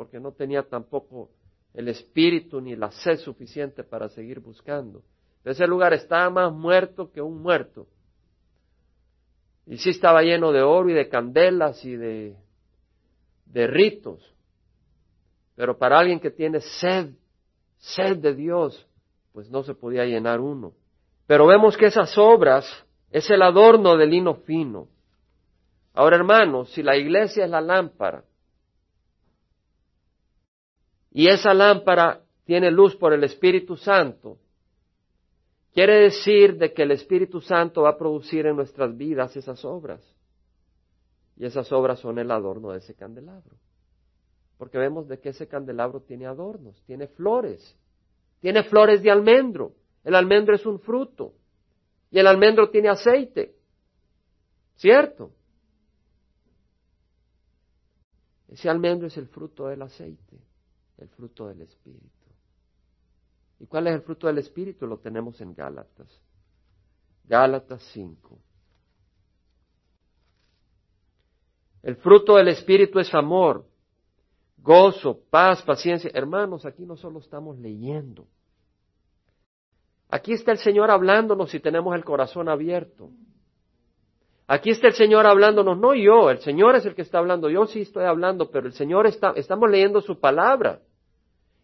[0.00, 1.28] porque no tenía tampoco
[1.74, 5.02] el espíritu ni la sed suficiente para seguir buscando.
[5.44, 7.86] Ese lugar estaba más muerto que un muerto.
[9.66, 12.34] Y sí estaba lleno de oro y de candelas y de,
[13.44, 14.34] de ritos.
[15.54, 17.10] Pero para alguien que tiene sed,
[17.76, 18.88] sed de Dios,
[19.34, 20.72] pues no se podía llenar uno.
[21.26, 22.64] Pero vemos que esas obras
[23.10, 24.88] es el adorno del lino fino.
[25.92, 28.24] Ahora, hermanos, si la iglesia es la lámpara
[31.12, 34.38] y esa lámpara tiene luz por el Espíritu Santo,
[35.72, 40.00] quiere decir de que el Espíritu Santo va a producir en nuestras vidas esas obras.
[41.36, 43.56] Y esas obras son el adorno de ese candelabro.
[44.58, 47.76] Porque vemos de que ese candelabro tiene adornos, tiene flores,
[48.40, 49.72] tiene flores de almendro.
[50.04, 51.32] El almendro es un fruto
[52.10, 53.54] y el almendro tiene aceite.
[54.76, 55.30] ¿Cierto?
[58.48, 60.36] Ese almendro es el fruto del aceite,
[61.00, 62.08] el fruto del Espíritu.
[63.58, 64.86] ¿Y cuál es el fruto del Espíritu?
[64.86, 66.08] Lo tenemos en Gálatas.
[67.24, 68.38] Gálatas 5.
[71.82, 73.66] El fruto del Espíritu es amor,
[74.58, 76.10] gozo, paz, paciencia.
[76.12, 78.26] Hermanos, aquí no solo estamos leyendo.
[80.08, 83.10] Aquí está el Señor hablándonos si tenemos el corazón abierto.
[84.46, 87.66] Aquí está el Señor hablándonos, no yo, el Señor es el que está hablando, yo
[87.66, 90.80] sí estoy hablando, pero el Señor está, estamos leyendo su palabra.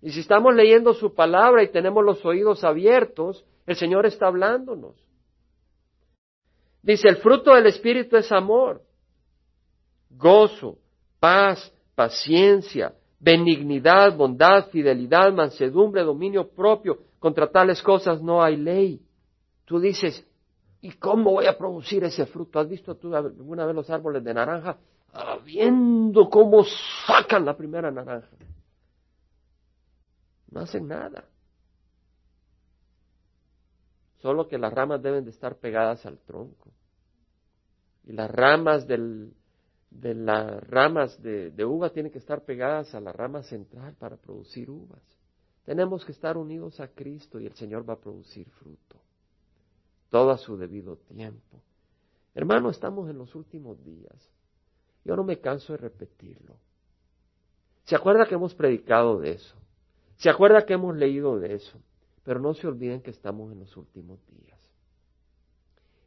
[0.02, 4.94] Y si estamos leyendo su palabra y tenemos los oídos abiertos, el Señor está hablándonos.
[6.82, 8.82] Dice, el fruto del Espíritu es amor,
[10.10, 10.78] gozo,
[11.18, 16.98] paz, paciencia, benignidad, bondad, fidelidad, mansedumbre, dominio propio.
[17.18, 19.00] Contra tales cosas no hay ley.
[19.64, 20.24] Tú dices,
[20.86, 22.60] ¿Y cómo voy a producir ese fruto?
[22.60, 24.76] ¿Has visto tú alguna vez los árboles de naranja?
[25.12, 26.62] Ah, viendo cómo
[27.06, 28.28] sacan la primera naranja.
[30.56, 31.28] No hacen nada.
[34.22, 36.72] Solo que las ramas deben de estar pegadas al tronco.
[38.04, 39.34] Y las ramas del,
[39.90, 44.16] de las ramas de, de uva tienen que estar pegadas a la rama central para
[44.16, 45.02] producir uvas.
[45.66, 48.96] Tenemos que estar unidos a Cristo y el Señor va a producir fruto
[50.08, 51.60] todo a su debido tiempo.
[52.34, 54.30] Hermano, estamos en los últimos días.
[55.04, 56.56] Yo no me canso de repetirlo.
[57.84, 59.65] ¿Se acuerda que hemos predicado de eso?
[60.16, 61.78] ¿Se acuerda que hemos leído de eso?
[62.24, 64.58] Pero no se olviden que estamos en los últimos días.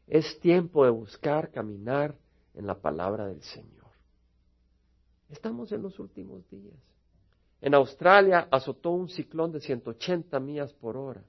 [0.08, 2.15] Es tiempo de buscar caminar
[2.56, 3.80] en la palabra del Señor.
[5.30, 6.76] Estamos en los últimos días.
[7.62, 11.24] En Australia azotó un ciclón de 180 millas por hora.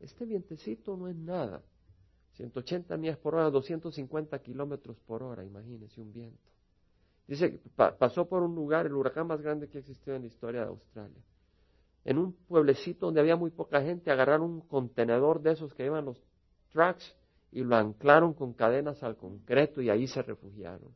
[0.00, 1.62] Este vientecito no es nada.
[2.32, 6.50] 180 millas por hora, 250 kilómetros por hora, imagínense un viento.
[7.26, 10.68] Dice, pasó por un lugar, el huracán más grande que existió en la historia de
[10.68, 11.22] Australia.
[12.04, 16.06] En un pueblecito donde había muy poca gente, agarraron un contenedor de esos que llevan
[16.06, 16.22] los
[16.70, 17.14] trucks
[17.52, 20.92] y lo anclaron con cadenas al concreto y ahí se refugiaron.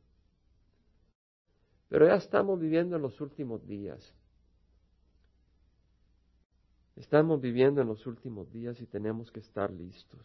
[1.88, 4.14] Pero ya estamos viviendo en los últimos días.
[6.96, 10.20] Estamos viviendo en los últimos días y tenemos que estar listos.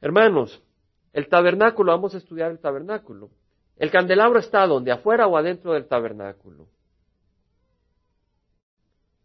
[0.00, 0.62] Hermanos,
[1.12, 3.30] el tabernáculo, vamos a estudiar el tabernáculo.
[3.76, 4.90] ¿El candelabro está donde?
[4.90, 6.66] ¿Afuera o adentro del tabernáculo?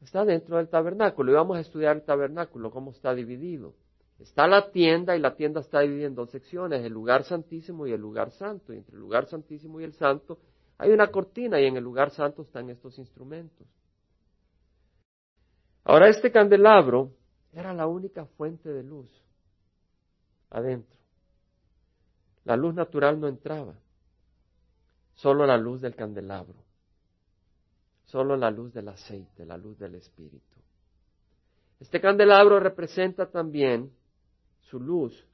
[0.01, 3.75] Está dentro del tabernáculo y vamos a estudiar el tabernáculo, cómo está dividido.
[4.19, 7.91] Está la tienda y la tienda está dividida en dos secciones, el lugar santísimo y
[7.91, 8.73] el lugar santo.
[8.73, 10.39] Y entre el lugar santísimo y el santo
[10.77, 13.67] hay una cortina y en el lugar santo están estos instrumentos.
[15.83, 17.11] Ahora este candelabro
[17.53, 19.11] Era la única fuente de luz
[20.49, 20.99] adentro.
[22.43, 23.75] La luz natural no entraba,
[25.13, 26.60] solo la luz del candelabro,
[28.11, 30.57] solo la luz del aceite, la luz del Espíritu.
[31.79, 33.91] Este candelabro representa también
[34.59, 35.25] su luz,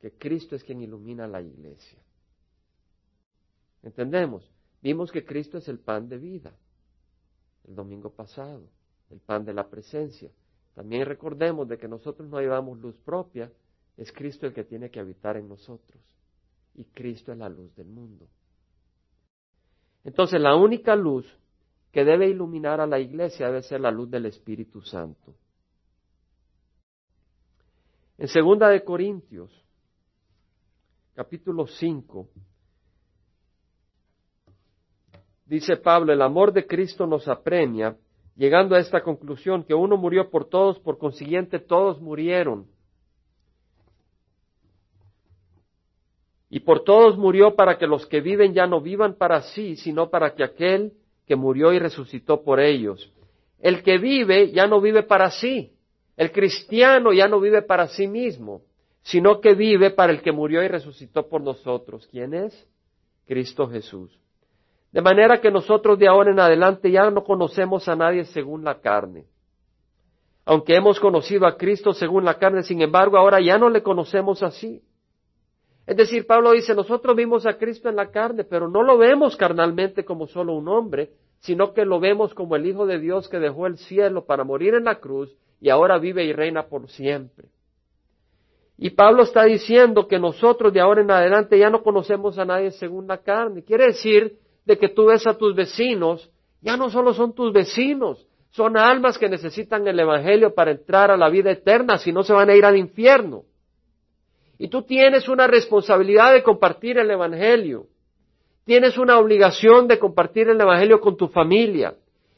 [0.00, 1.98] que Cristo es quien ilumina la iglesia.
[3.82, 4.50] ¿Entendemos?
[4.80, 6.52] Vimos que Cristo es el pan de vida
[7.68, 8.68] el domingo pasado,
[9.10, 10.30] el pan de la presencia.
[10.74, 13.52] También recordemos de que nosotros no llevamos luz propia,
[13.96, 16.02] es Cristo el que tiene que habitar en nosotros.
[16.74, 18.26] Y Cristo es la luz del mundo.
[20.02, 21.26] Entonces la única luz
[21.92, 25.34] que debe iluminar a la iglesia debe ser la luz del Espíritu Santo.
[28.16, 29.50] En segunda de Corintios,
[31.14, 32.28] capítulo 5,
[35.44, 37.96] dice Pablo, el amor de Cristo nos apremia,
[38.36, 42.66] llegando a esta conclusión que uno murió por todos, por consiguiente todos murieron.
[46.48, 50.08] Y por todos murió para que los que viven ya no vivan para sí, sino
[50.08, 50.94] para que aquel
[51.26, 53.12] que murió y resucitó por ellos.
[53.60, 55.72] El que vive ya no vive para sí.
[56.16, 58.62] El cristiano ya no vive para sí mismo,
[59.02, 62.06] sino que vive para el que murió y resucitó por nosotros.
[62.10, 62.68] ¿Quién es?
[63.26, 64.18] Cristo Jesús.
[64.92, 68.80] De manera que nosotros de ahora en adelante ya no conocemos a nadie según la
[68.80, 69.24] carne.
[70.44, 74.42] Aunque hemos conocido a Cristo según la carne, sin embargo, ahora ya no le conocemos
[74.42, 74.82] así.
[75.86, 79.36] Es decir, Pablo dice, nosotros vimos a Cristo en la carne, pero no lo vemos
[79.36, 83.40] carnalmente como solo un hombre, sino que lo vemos como el Hijo de Dios que
[83.40, 87.48] dejó el cielo para morir en la cruz y ahora vive y reina por siempre.
[88.78, 92.70] Y Pablo está diciendo que nosotros de ahora en adelante ya no conocemos a nadie
[92.72, 93.62] según la carne.
[93.62, 98.26] Quiere decir de que tú ves a tus vecinos, ya no solo son tus vecinos,
[98.50, 102.32] son almas que necesitan el Evangelio para entrar a la vida eterna, si no se
[102.32, 103.44] van a ir al infierno.
[104.58, 107.86] Y tú tienes una responsabilidad de compartir el Evangelio.
[108.64, 111.96] Tienes una obligación de compartir el Evangelio con tu familia.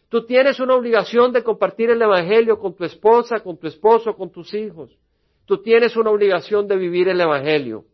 [0.09, 4.31] Tú tienes una obligación de compartir el Evangelio con tu esposa, con tu esposo, con
[4.31, 4.97] tus hijos.
[5.45, 7.85] Tú tienes una obligación de vivir el Evangelio.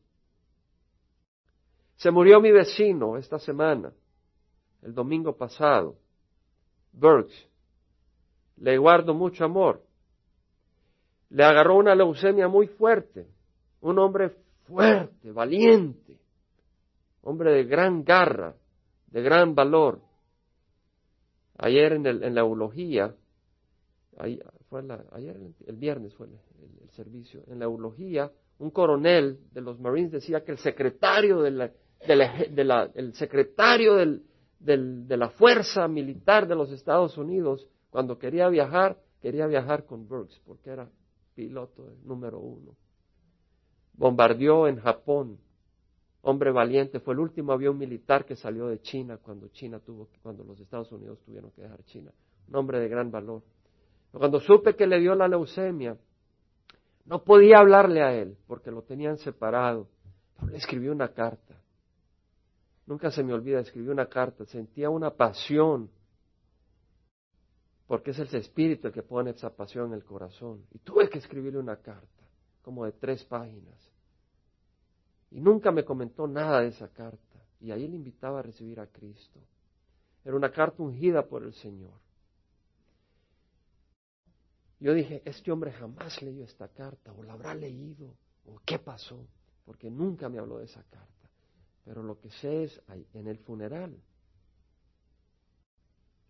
[1.97, 3.93] Se murió mi vecino esta semana,
[4.83, 5.97] el domingo pasado,
[6.93, 7.47] Burks.
[8.57, 9.83] Le guardo mucho amor.
[11.31, 13.27] Le agarró una leucemia muy fuerte
[13.81, 14.31] un hombre
[14.67, 16.19] fuerte, valiente,
[17.23, 18.55] hombre de gran garra,
[19.09, 20.01] de gran valor.
[21.59, 23.15] Ayer en, el, en la eulogía,
[24.69, 30.13] fue ayer el, viernes fue el, servicio, en la eulogía, un coronel de los Marines
[30.13, 31.73] decía que el secretario de la,
[32.07, 38.99] de la, el secretario de la fuerza militar de los Estados Unidos, cuando quería viajar,
[39.23, 40.91] quería viajar con Burks, porque era
[41.35, 42.77] piloto número uno
[44.01, 45.39] bombardeó en Japón.
[46.23, 50.43] Hombre valiente, fue el último avión militar que salió de China cuando China tuvo, cuando
[50.43, 52.11] los Estados Unidos tuvieron que dejar China.
[52.49, 53.43] Un hombre de gran valor.
[54.11, 55.99] Cuando supe que le dio la leucemia,
[57.05, 59.87] no podía hablarle a él porque lo tenían separado.
[60.51, 61.61] le escribí una carta.
[62.87, 64.47] Nunca se me olvida, escribí una carta.
[64.47, 65.91] Sentía una pasión
[67.87, 70.65] porque es el espíritu el que pone esa pasión en el corazón.
[70.73, 72.25] Y tuve que escribirle una carta,
[72.63, 73.90] como de tres páginas.
[75.31, 77.39] Y nunca me comentó nada de esa carta.
[77.61, 79.41] Y ahí le invitaba a recibir a Cristo.
[80.25, 81.99] Era una carta ungida por el Señor.
[84.81, 88.15] Yo dije, este hombre jamás leyó esta carta, o la habrá leído,
[88.47, 89.27] o qué pasó,
[89.67, 91.29] porque nunca me habló de esa carta.
[91.85, 93.95] Pero lo que sé es, en el funeral,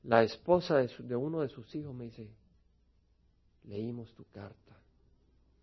[0.02, 2.28] la esposa de, de uno de sus hijos me dice,
[3.64, 4.76] leímos tu carta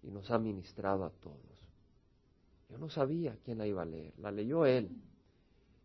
[0.04, 1.67] y nos ha ministrado a todos.
[2.70, 4.90] Yo no sabía quién la iba a leer, la leyó él.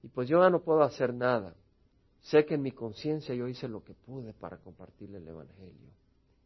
[0.02, 1.54] Y pues yo ya no puedo hacer nada.
[2.22, 5.90] Sé que en mi conciencia yo hice lo que pude para compartirle el Evangelio.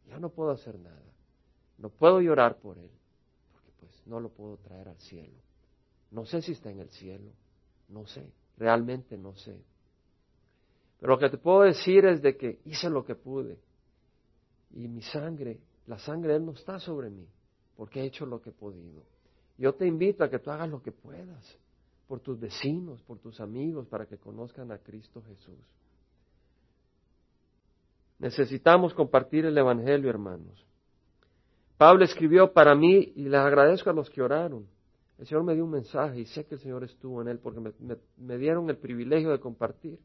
[0.07, 1.13] Ya no puedo hacer nada.
[1.77, 2.89] No puedo llorar por él,
[3.51, 5.37] porque pues no lo puedo traer al cielo.
[6.11, 7.31] No sé si está en el cielo,
[7.89, 9.61] no sé, realmente no sé.
[10.99, 13.59] Pero lo que te puedo decir es de que hice lo que pude.
[14.71, 17.27] Y mi sangre, la sangre de Él no está sobre mí,
[17.75, 19.03] porque he hecho lo que he podido.
[19.57, 21.57] Yo te invito a que tú hagas lo que puedas
[22.07, 25.59] por tus vecinos, por tus amigos, para que conozcan a Cristo Jesús.
[28.19, 30.65] Necesitamos compartir el Evangelio, hermanos.
[31.77, 34.65] Pablo escribió para mí y les agradezco a los que oraron.
[35.19, 37.59] El Señor me dio un mensaje y sé que el Señor estuvo en él porque
[38.17, 39.99] me, dieron el privilegio de compartir.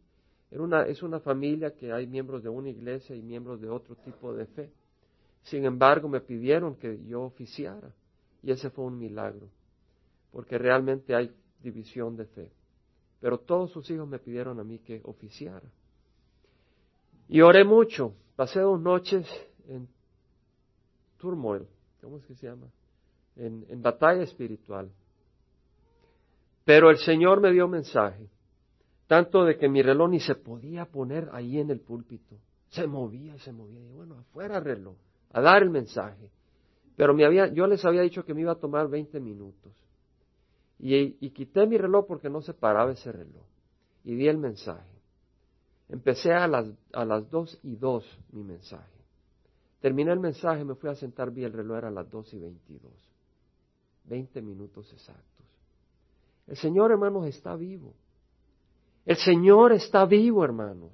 [0.50, 4.46] Es una familia que hay miembros de una iglesia y miembros de otro tipo de
[4.46, 4.70] fe.
[5.42, 7.92] Sin embargo, me pidieron que yo oficiara.
[8.42, 9.48] Y ese fue un milagro,
[10.30, 11.32] porque realmente hay
[11.62, 12.50] división de fe.
[13.20, 15.70] Pero todos sus hijos me pidieron a mí que oficiara.
[17.28, 18.14] Y oré mucho.
[18.34, 19.26] Pasé dos noches
[19.68, 19.88] en
[21.18, 21.66] turmoil,
[22.00, 22.66] ¿cómo es que se llama?
[23.36, 24.90] En, batalla espiritual.
[26.64, 28.28] Pero el Señor me dio mensaje,
[29.06, 32.36] tanto de que mi reloj ni se podía poner ahí en el púlpito.
[32.70, 33.80] Se movía y se movía.
[33.80, 34.96] Y bueno, afuera reloj,
[35.32, 36.30] a dar el mensaje.
[37.02, 39.72] Pero yo les había dicho que me iba a tomar 20 minutos.
[40.78, 43.42] Y, quité mi reloj porque no se paraba ese reloj.
[44.04, 44.88] Y di el mensaje.
[45.88, 49.00] Empecé a las, a las dos y dos mi mensaje.
[49.80, 53.10] Terminé el mensaje, me fui a sentar, vi el reloj, era las dos y veintidós.
[54.04, 55.46] Veinte minutos exactos.
[56.46, 57.94] El Señor, hermanos, está vivo.
[59.04, 60.92] El Señor está vivo, hermanos.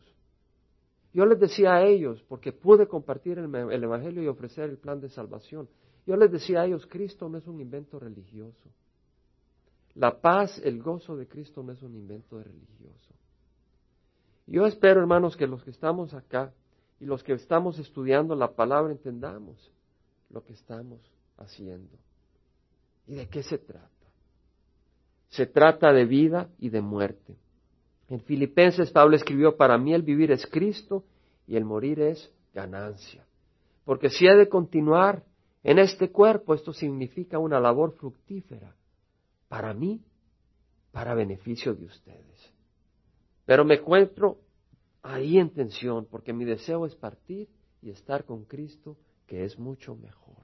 [1.13, 5.11] Yo les decía a ellos, porque pude compartir el, Evangelio y ofrecer el plan de
[5.11, 5.69] salvación,
[6.09, 8.71] yo les decía a ellos, Cristo no es un invento religioso.
[9.95, 13.15] La paz, el gozo de Cristo no es un invento religioso.
[14.47, 16.55] Yo espero, hermanos, que los que estamos acá
[16.99, 19.71] y los que estamos estudiando la palabra entendamos
[20.31, 20.99] lo que estamos
[21.37, 21.99] haciendo.
[23.07, 23.91] ¿Y de qué se trata?
[25.29, 27.37] Se trata de vida y de muerte.
[28.09, 31.05] En Filipenses Pablo escribió, para mí el vivir es Cristo
[31.47, 33.27] y el morir es ganancia.
[33.85, 35.28] Porque si he de continuar
[35.63, 38.75] en este cuerpo, esto significa una labor fructífera
[39.49, 40.03] para mí,
[40.93, 42.53] para beneficio de ustedes.
[43.45, 44.39] Pero me encuentro
[45.03, 47.49] ahí en tensión, porque mi deseo es partir
[47.83, 48.97] y estar con Cristo,
[49.27, 50.37] que es mucho mejor.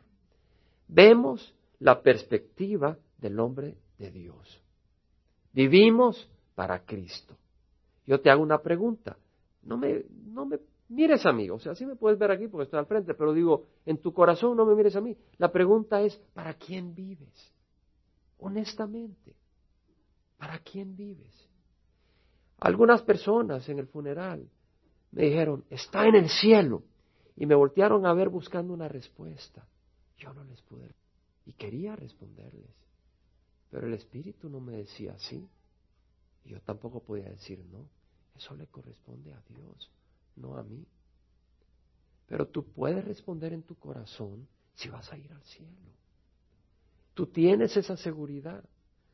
[0.89, 4.62] Vemos la perspectiva del hombre de Dios.
[5.53, 7.37] Vivimos para Cristo.
[8.07, 9.17] Yo te hago una pregunta.
[9.62, 10.59] No me, no me
[10.89, 11.51] mires a mí.
[11.51, 14.12] O sea, sí me puedes ver aquí porque estoy al frente, pero digo, en tu
[14.12, 15.16] corazón no me mires a mí.
[15.39, 17.53] La pregunta es, ¿para quién vives?
[18.39, 19.35] Honestamente,
[20.39, 21.49] ¿para quién vives?
[22.59, 24.49] Algunas personas en el funeral
[25.12, 26.82] me dijeron, está en el cielo.
[27.37, 29.66] Y me voltearon a ver buscando una respuesta.
[30.18, 30.89] Yo no les pude.
[31.47, 32.70] Y quería responderles.
[33.70, 35.49] Pero el Espíritu no me decía así.
[36.45, 37.89] Y yo tampoco podía decir no.
[38.37, 39.91] Eso le corresponde a Dios,
[40.37, 40.87] no a mí.
[42.26, 45.93] Pero tú puedes responder en tu corazón si vas a ir al cielo.
[47.14, 48.64] Tú tienes esa seguridad.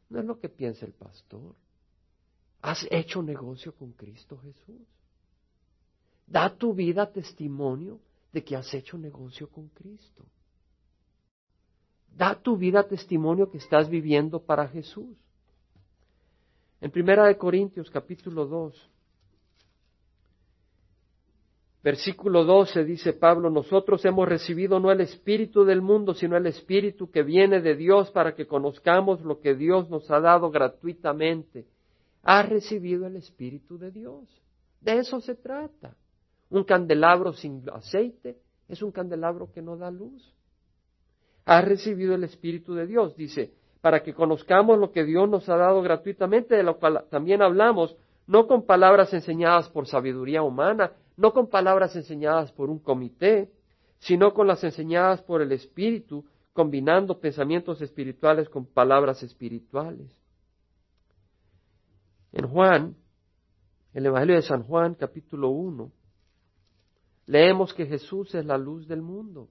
[0.08, 1.54] No es lo que piensa el pastor.
[2.62, 4.86] Has hecho negocio con Cristo Jesús.
[6.26, 8.00] Da tu vida testimonio
[8.32, 10.24] de que has hecho negocio con Cristo.
[12.16, 15.16] Da tu vida testimonio que estás viviendo para Jesús.
[16.80, 18.89] En Primera de Corintios capítulo 2,
[21.82, 27.10] versículo 12 dice Pablo, nosotros hemos recibido no el espíritu del mundo, sino el espíritu
[27.10, 31.66] que viene de Dios para que conozcamos lo que Dios nos ha dado gratuitamente.
[32.22, 34.24] Has recibido el espíritu de Dios.
[34.80, 35.96] De eso se trata.
[36.50, 38.36] Un candelabro sin aceite
[38.68, 40.34] es un candelabro que no da luz
[41.50, 45.56] has recibido el Espíritu de Dios, dice, para que conozcamos lo que Dios nos ha
[45.56, 47.96] dado gratuitamente, de lo cual también hablamos,
[48.28, 53.52] no con palabras enseñadas por sabiduría humana, no con palabras enseñadas por un comité,
[53.98, 60.10] sino con las enseñadas por el Espíritu, combinando pensamientos espirituales con palabras espirituales.
[62.32, 62.96] En Juan,
[63.92, 65.92] el Evangelio de San Juan, capítulo 1,
[67.26, 69.50] leemos que Jesús es la luz del mundo.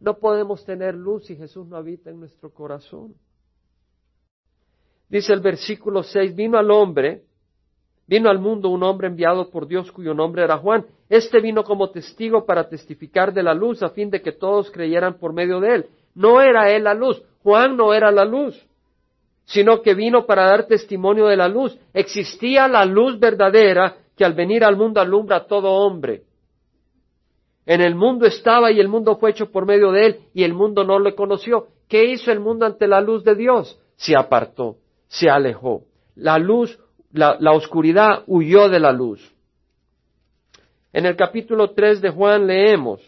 [0.00, 3.14] No podemos tener luz si Jesús no habita en nuestro corazón.
[5.08, 7.24] Dice el versículo 6, vino al hombre,
[8.06, 10.86] vino al mundo un hombre enviado por Dios cuyo nombre era Juan.
[11.08, 15.18] Este vino como testigo para testificar de la luz a fin de que todos creyeran
[15.18, 15.86] por medio de él.
[16.14, 18.60] No era él la luz, Juan no era la luz,
[19.44, 21.78] sino que vino para dar testimonio de la luz.
[21.92, 26.22] Existía la luz verdadera que al venir al mundo alumbra a todo hombre.
[27.66, 30.54] En el mundo estaba y el mundo fue hecho por medio de él y el
[30.54, 31.66] mundo no le conoció.
[31.88, 33.78] ¿Qué hizo el mundo ante la luz de Dios?
[33.96, 34.76] Se apartó,
[35.08, 35.82] se alejó.
[36.14, 36.78] La luz,
[37.16, 39.20] la, oscuridad huyó de la luz.
[40.92, 43.00] En el capítulo 3 de Juan leemos,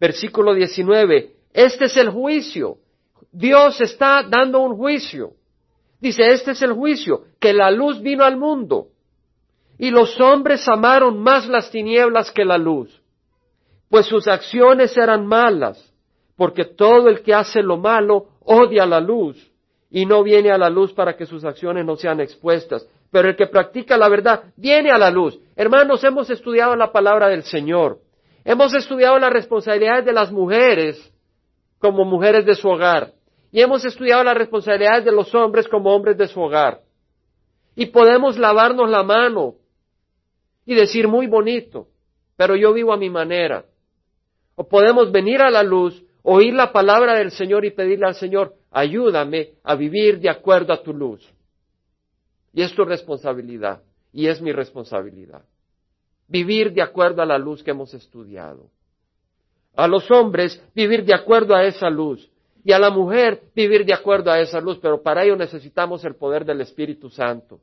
[0.00, 2.78] versículo 19, este es el juicio.
[3.30, 5.32] Dios está dando un juicio.
[6.00, 8.88] Dice, este es el juicio, que la luz vino al mundo
[9.78, 13.00] y los hombres amaron más las tinieblas que la luz,
[13.88, 15.92] pues sus acciones eran malas,
[16.36, 19.51] porque todo el que hace lo malo odia la luz
[19.92, 22.84] y no viene a la luz para que sus acciones no sean expuestas.
[23.12, 25.38] Pero el que practica la verdad viene a la luz.
[25.54, 28.00] Hermanos, hemos estudiado la palabra del Señor
[28.44, 31.12] Hemos estudiado las responsabilidades de las mujeres
[31.78, 33.12] como mujeres de su hogar.
[33.52, 36.80] Y hemos estudiado las responsabilidades de los hombres como hombres de su hogar.
[37.76, 39.54] Y podemos lavarnos la mano
[40.64, 41.88] y decir muy bonito,
[42.36, 43.64] pero yo vivo a mi manera.
[44.54, 48.54] O podemos venir a la luz, oír la palabra del Señor y pedirle al Señor,
[48.72, 51.22] ayúdame a vivir de acuerdo a tu luz.
[52.52, 55.42] Y es tu responsabilidad, y es mi responsabilidad.
[56.28, 58.70] Vivir de acuerdo a la luz que hemos estudiado.
[59.74, 62.30] A los hombres, vivir de acuerdo a esa luz.
[62.64, 64.78] Y a la mujer, vivir de acuerdo a esa luz.
[64.80, 67.60] Pero para ello necesitamos el poder del Espíritu Santo.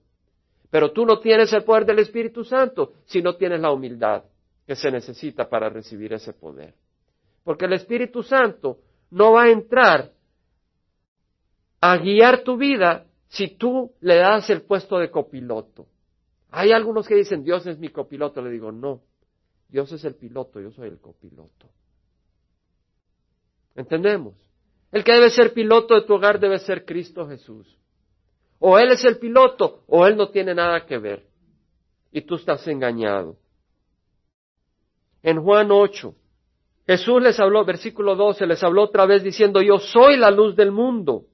[0.70, 4.24] Pero tú no tienes el poder del Espíritu Santo si no tienes la humildad
[4.68, 6.74] que se necesita para recibir ese poder.
[7.44, 8.78] Porque el Espíritu Santo
[9.12, 10.12] no va a entrar
[11.82, 15.88] a guiar tu vida si tú le das el puesto de copiloto.
[16.52, 18.42] Hay algunos que dicen, Dios es mi copiloto.
[18.42, 19.02] Le digo, no,
[19.68, 21.70] Dios es el piloto, yo soy el copiloto.
[23.76, 24.36] ¿Entendemos?
[24.92, 27.78] El que debe ser piloto de tu hogar debe ser Cristo Jesús.
[28.58, 31.28] O Él es el piloto o Él no tiene nada que ver.
[32.12, 33.38] Y tú estás engañado.
[35.22, 36.16] En Juan 8,
[36.88, 40.72] Jesús les habló, versículo 12, les habló otra vez diciendo, yo soy la luz del
[40.72, 41.26] mundo.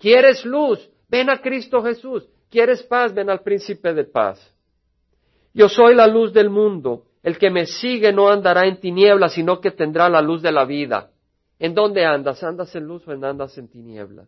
[0.00, 0.90] ¿Quieres luz?
[1.08, 2.26] Ven a Cristo Jesús.
[2.50, 3.14] ¿Quieres paz?
[3.14, 4.40] Ven al príncipe de paz.
[5.52, 7.04] Yo soy la luz del mundo.
[7.22, 10.64] El que me sigue no andará en tinieblas, sino que tendrá la luz de la
[10.64, 11.10] vida.
[11.58, 12.42] ¿En dónde andas?
[12.42, 14.26] ¿Andas en luz o andas en tinieblas?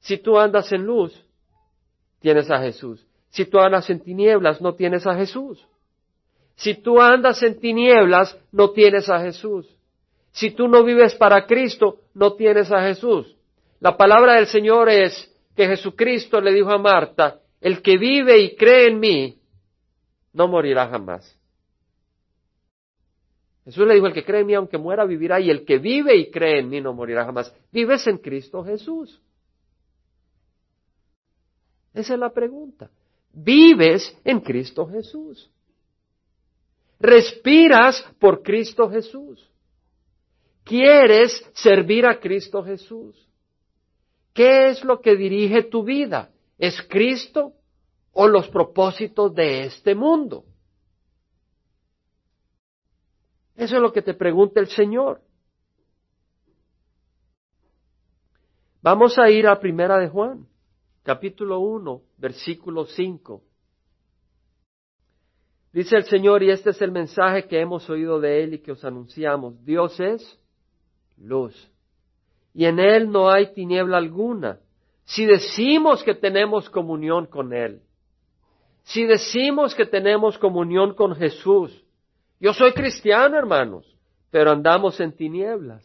[0.00, 1.24] Si tú andas en luz,
[2.20, 3.06] tienes a Jesús.
[3.30, 5.66] Si tú andas en tinieblas, no tienes a Jesús.
[6.54, 9.66] Si tú andas en tinieblas, no tienes a Jesús.
[10.32, 13.35] Si tú no vives para Cristo, no tienes a Jesús.
[13.80, 18.56] La palabra del Señor es que Jesucristo le dijo a Marta, el que vive y
[18.56, 19.38] cree en mí,
[20.32, 21.36] no morirá jamás.
[23.64, 26.14] Jesús le dijo, el que cree en mí, aunque muera, vivirá, y el que vive
[26.14, 27.52] y cree en mí, no morirá jamás.
[27.72, 29.20] Vives en Cristo Jesús.
[31.92, 32.90] Esa es la pregunta.
[33.32, 35.50] Vives en Cristo Jesús.
[37.00, 39.50] Respiras por Cristo Jesús.
[40.62, 43.26] Quieres servir a Cristo Jesús.
[44.36, 46.30] ¿Qué es lo que dirige tu vida?
[46.58, 47.54] ¿Es Cristo
[48.12, 50.44] o los propósitos de este mundo?
[53.56, 55.22] Eso es lo que te pregunta el Señor.
[58.82, 60.46] Vamos a ir a Primera de Juan,
[61.02, 63.42] capítulo 1, versículo 5.
[65.72, 68.72] Dice el Señor, y este es el mensaje que hemos oído de Él y que
[68.72, 69.64] os anunciamos.
[69.64, 70.38] Dios es
[71.16, 71.72] luz
[72.56, 74.58] y en Él no hay tiniebla alguna.
[75.04, 77.82] Si decimos que tenemos comunión con Él,
[78.82, 81.84] si decimos que tenemos comunión con Jesús,
[82.40, 83.86] yo soy cristiano, hermanos,
[84.30, 85.84] pero andamos en tinieblas.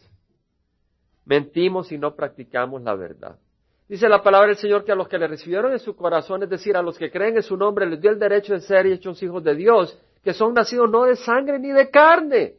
[1.26, 3.38] Mentimos y no practicamos la verdad.
[3.86, 6.48] Dice la palabra del Señor que a los que le recibieron en su corazón, es
[6.48, 9.22] decir, a los que creen en su nombre, les dio el derecho de ser hechos
[9.22, 12.54] hijos de Dios, que son nacidos no de sangre ni de carne,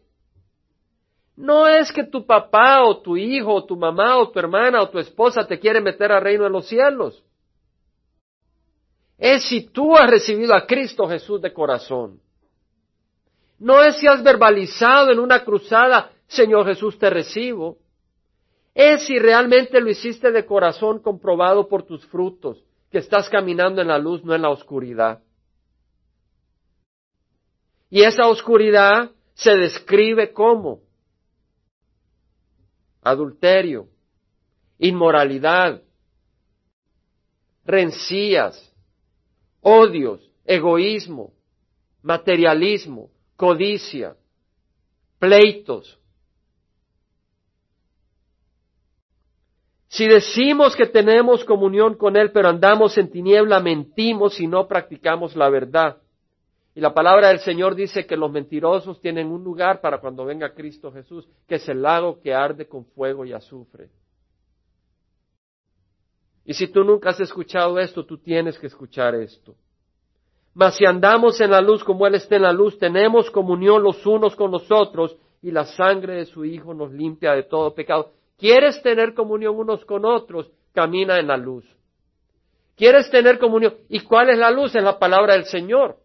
[1.36, 4.90] no es que tu papá o tu hijo o tu mamá o tu hermana o
[4.90, 7.24] tu esposa te quiere meter al reino de los cielos.
[9.18, 12.20] Es si tú has recibido a Cristo Jesús de corazón.
[13.58, 17.78] No es si has verbalizado en una cruzada, Señor Jesús, te recibo.
[18.76, 23.88] Es si realmente lo hiciste de corazón comprobado por tus frutos, que estás caminando en
[23.88, 25.22] la luz, no en la oscuridad.
[27.90, 30.82] Y esa oscuridad se describe como
[33.04, 33.88] adulterio,
[34.80, 35.82] inmoralidad,
[37.66, 38.74] rencías,
[39.62, 41.34] odios, egoísmo,
[42.02, 44.16] materialismo, codicia,
[45.20, 46.00] pleitos.
[49.88, 55.36] Si decimos que tenemos comunión con Él, pero andamos en tiniebla, mentimos y no practicamos
[55.36, 56.03] la verdad.
[56.76, 60.54] Y la palabra del Señor dice que los mentirosos tienen un lugar para cuando venga
[60.54, 63.90] Cristo Jesús, que es el lago que arde con fuego y azufre.
[66.46, 69.56] Y si tú nunca has escuchado esto, tú tienes que escuchar esto.
[70.56, 74.06] Mas si andamos en la luz como Él está en la luz, tenemos comunión los
[74.06, 78.12] unos con los otros y la sangre de su Hijo nos limpia de todo pecado.
[78.38, 80.52] ¿Quieres tener comunión unos con otros?
[80.74, 81.66] Camina en la luz.
[82.76, 83.76] ¿Quieres tener comunión?
[83.90, 84.76] ¿Y cuál es la luz?
[84.76, 85.98] Es la palabra del Señor.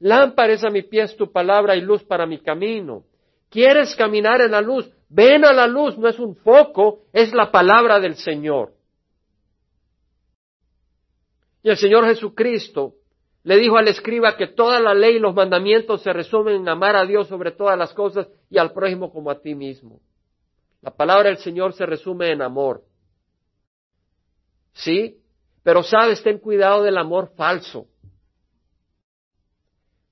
[0.00, 3.04] Lámpara a mi pies tu palabra y luz para mi camino.
[3.50, 4.90] ¿Quieres caminar en la luz?
[5.08, 8.72] Ven a la luz, no es un foco, es la palabra del Señor.
[11.62, 12.94] Y el Señor Jesucristo
[13.42, 16.94] Le dijo al escriba que toda la ley y los mandamientos se resumen en amar
[16.94, 20.00] a Dios sobre todas las cosas y al prójimo como a ti mismo.
[20.82, 22.82] La palabra del Señor se resume en amor.
[24.74, 25.18] ¿Sí?
[25.62, 27.86] Pero sabes, ten cuidado del amor falso.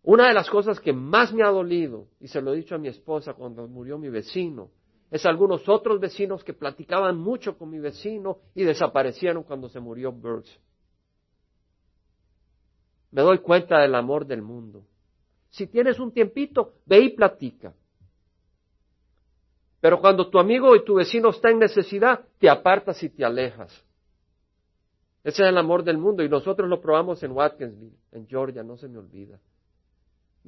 [0.08, 2.78] Una de las cosas que más me ha dolido, y se lo he dicho a
[2.78, 4.70] mi esposa cuando murió mi vecino,
[5.10, 10.10] es algunos otros vecinos que platicaban mucho con mi vecino y desaparecieron cuando se murió
[10.10, 10.48] Burns.
[13.10, 14.86] Me doy cuenta del amor del mundo.
[15.50, 17.74] Si tienes un tiempito, ve y platica.
[19.78, 23.72] Pero cuando tu amigo y tu vecino está en necesidad, te apartas y te alejas.
[25.22, 28.78] Ese es el amor del mundo y nosotros lo probamos en Watkinsville, en Georgia, no
[28.78, 29.38] se me olvida.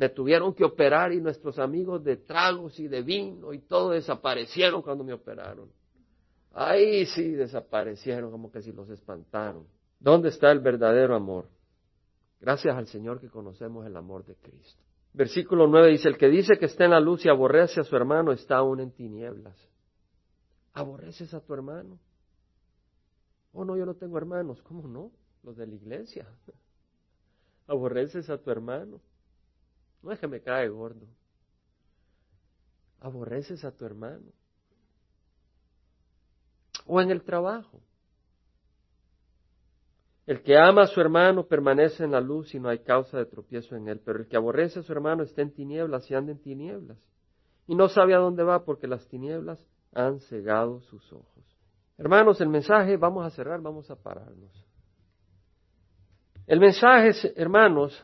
[0.01, 4.81] Me tuvieron que operar y nuestros amigos de tragos y de vino y todo desaparecieron
[4.81, 5.71] cuando me operaron.
[6.55, 9.67] Ahí sí desaparecieron, como que si los espantaron.
[9.99, 11.51] ¿Dónde está el verdadero amor?
[12.41, 14.83] Gracias al Señor que conocemos el amor de Cristo.
[15.13, 17.95] Versículo 9 dice, el que dice que está en la luz y aborrece a su
[17.95, 19.69] hermano está aún en tinieblas.
[20.73, 21.99] ¿Aborreces a tu hermano?
[23.53, 24.63] Oh, no, yo no tengo hermanos.
[24.63, 25.11] ¿Cómo no?
[25.43, 26.27] Los de la iglesia.
[27.67, 28.99] ¿Aborreces a tu hermano?
[30.03, 31.07] No es que me cae gordo.
[33.01, 34.33] ¿Aborreces a tu hermano?
[36.87, 37.81] O en el trabajo.
[40.27, 43.27] El que ama a su hermano permanece en la luz y no hay causa de
[43.27, 46.33] tropiezo en él, pero el que aborrece a su hermano está en tinieblas y anda
[46.33, 46.99] en tinieblas.
[47.67, 51.45] Y no sabe a dónde va porque las tinieblas han cegado sus ojos.
[51.99, 54.65] Hermanos, el mensaje, vamos a cerrar, vamos a pararnos.
[56.47, 58.03] El mensaje, hermanos,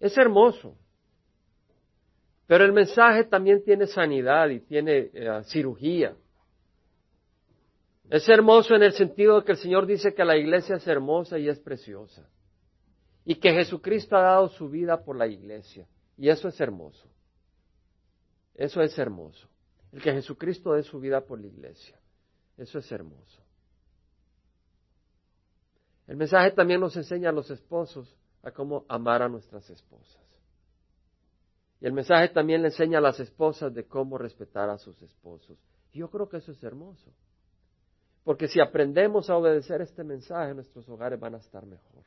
[0.00, 0.76] es hermoso,
[2.46, 6.14] pero el mensaje también tiene sanidad y tiene eh, cirugía.
[8.08, 11.38] Es hermoso en el sentido de que el Señor dice que la iglesia es hermosa
[11.38, 12.28] y es preciosa.
[13.24, 15.88] Y que Jesucristo ha dado su vida por la iglesia.
[16.16, 17.08] Y eso es hermoso.
[18.54, 19.48] Eso es hermoso.
[19.92, 21.98] El que Jesucristo dé su vida por la iglesia.
[22.56, 23.42] Eso es hermoso.
[26.06, 28.16] El mensaje también nos enseña a los esposos
[28.46, 30.22] a cómo amar a nuestras esposas.
[31.80, 35.58] Y el mensaje también le enseña a las esposas de cómo respetar a sus esposos.
[35.92, 37.10] Y yo creo que eso es hermoso.
[38.22, 42.04] Porque si aprendemos a obedecer este mensaje, nuestros hogares van a estar mejor.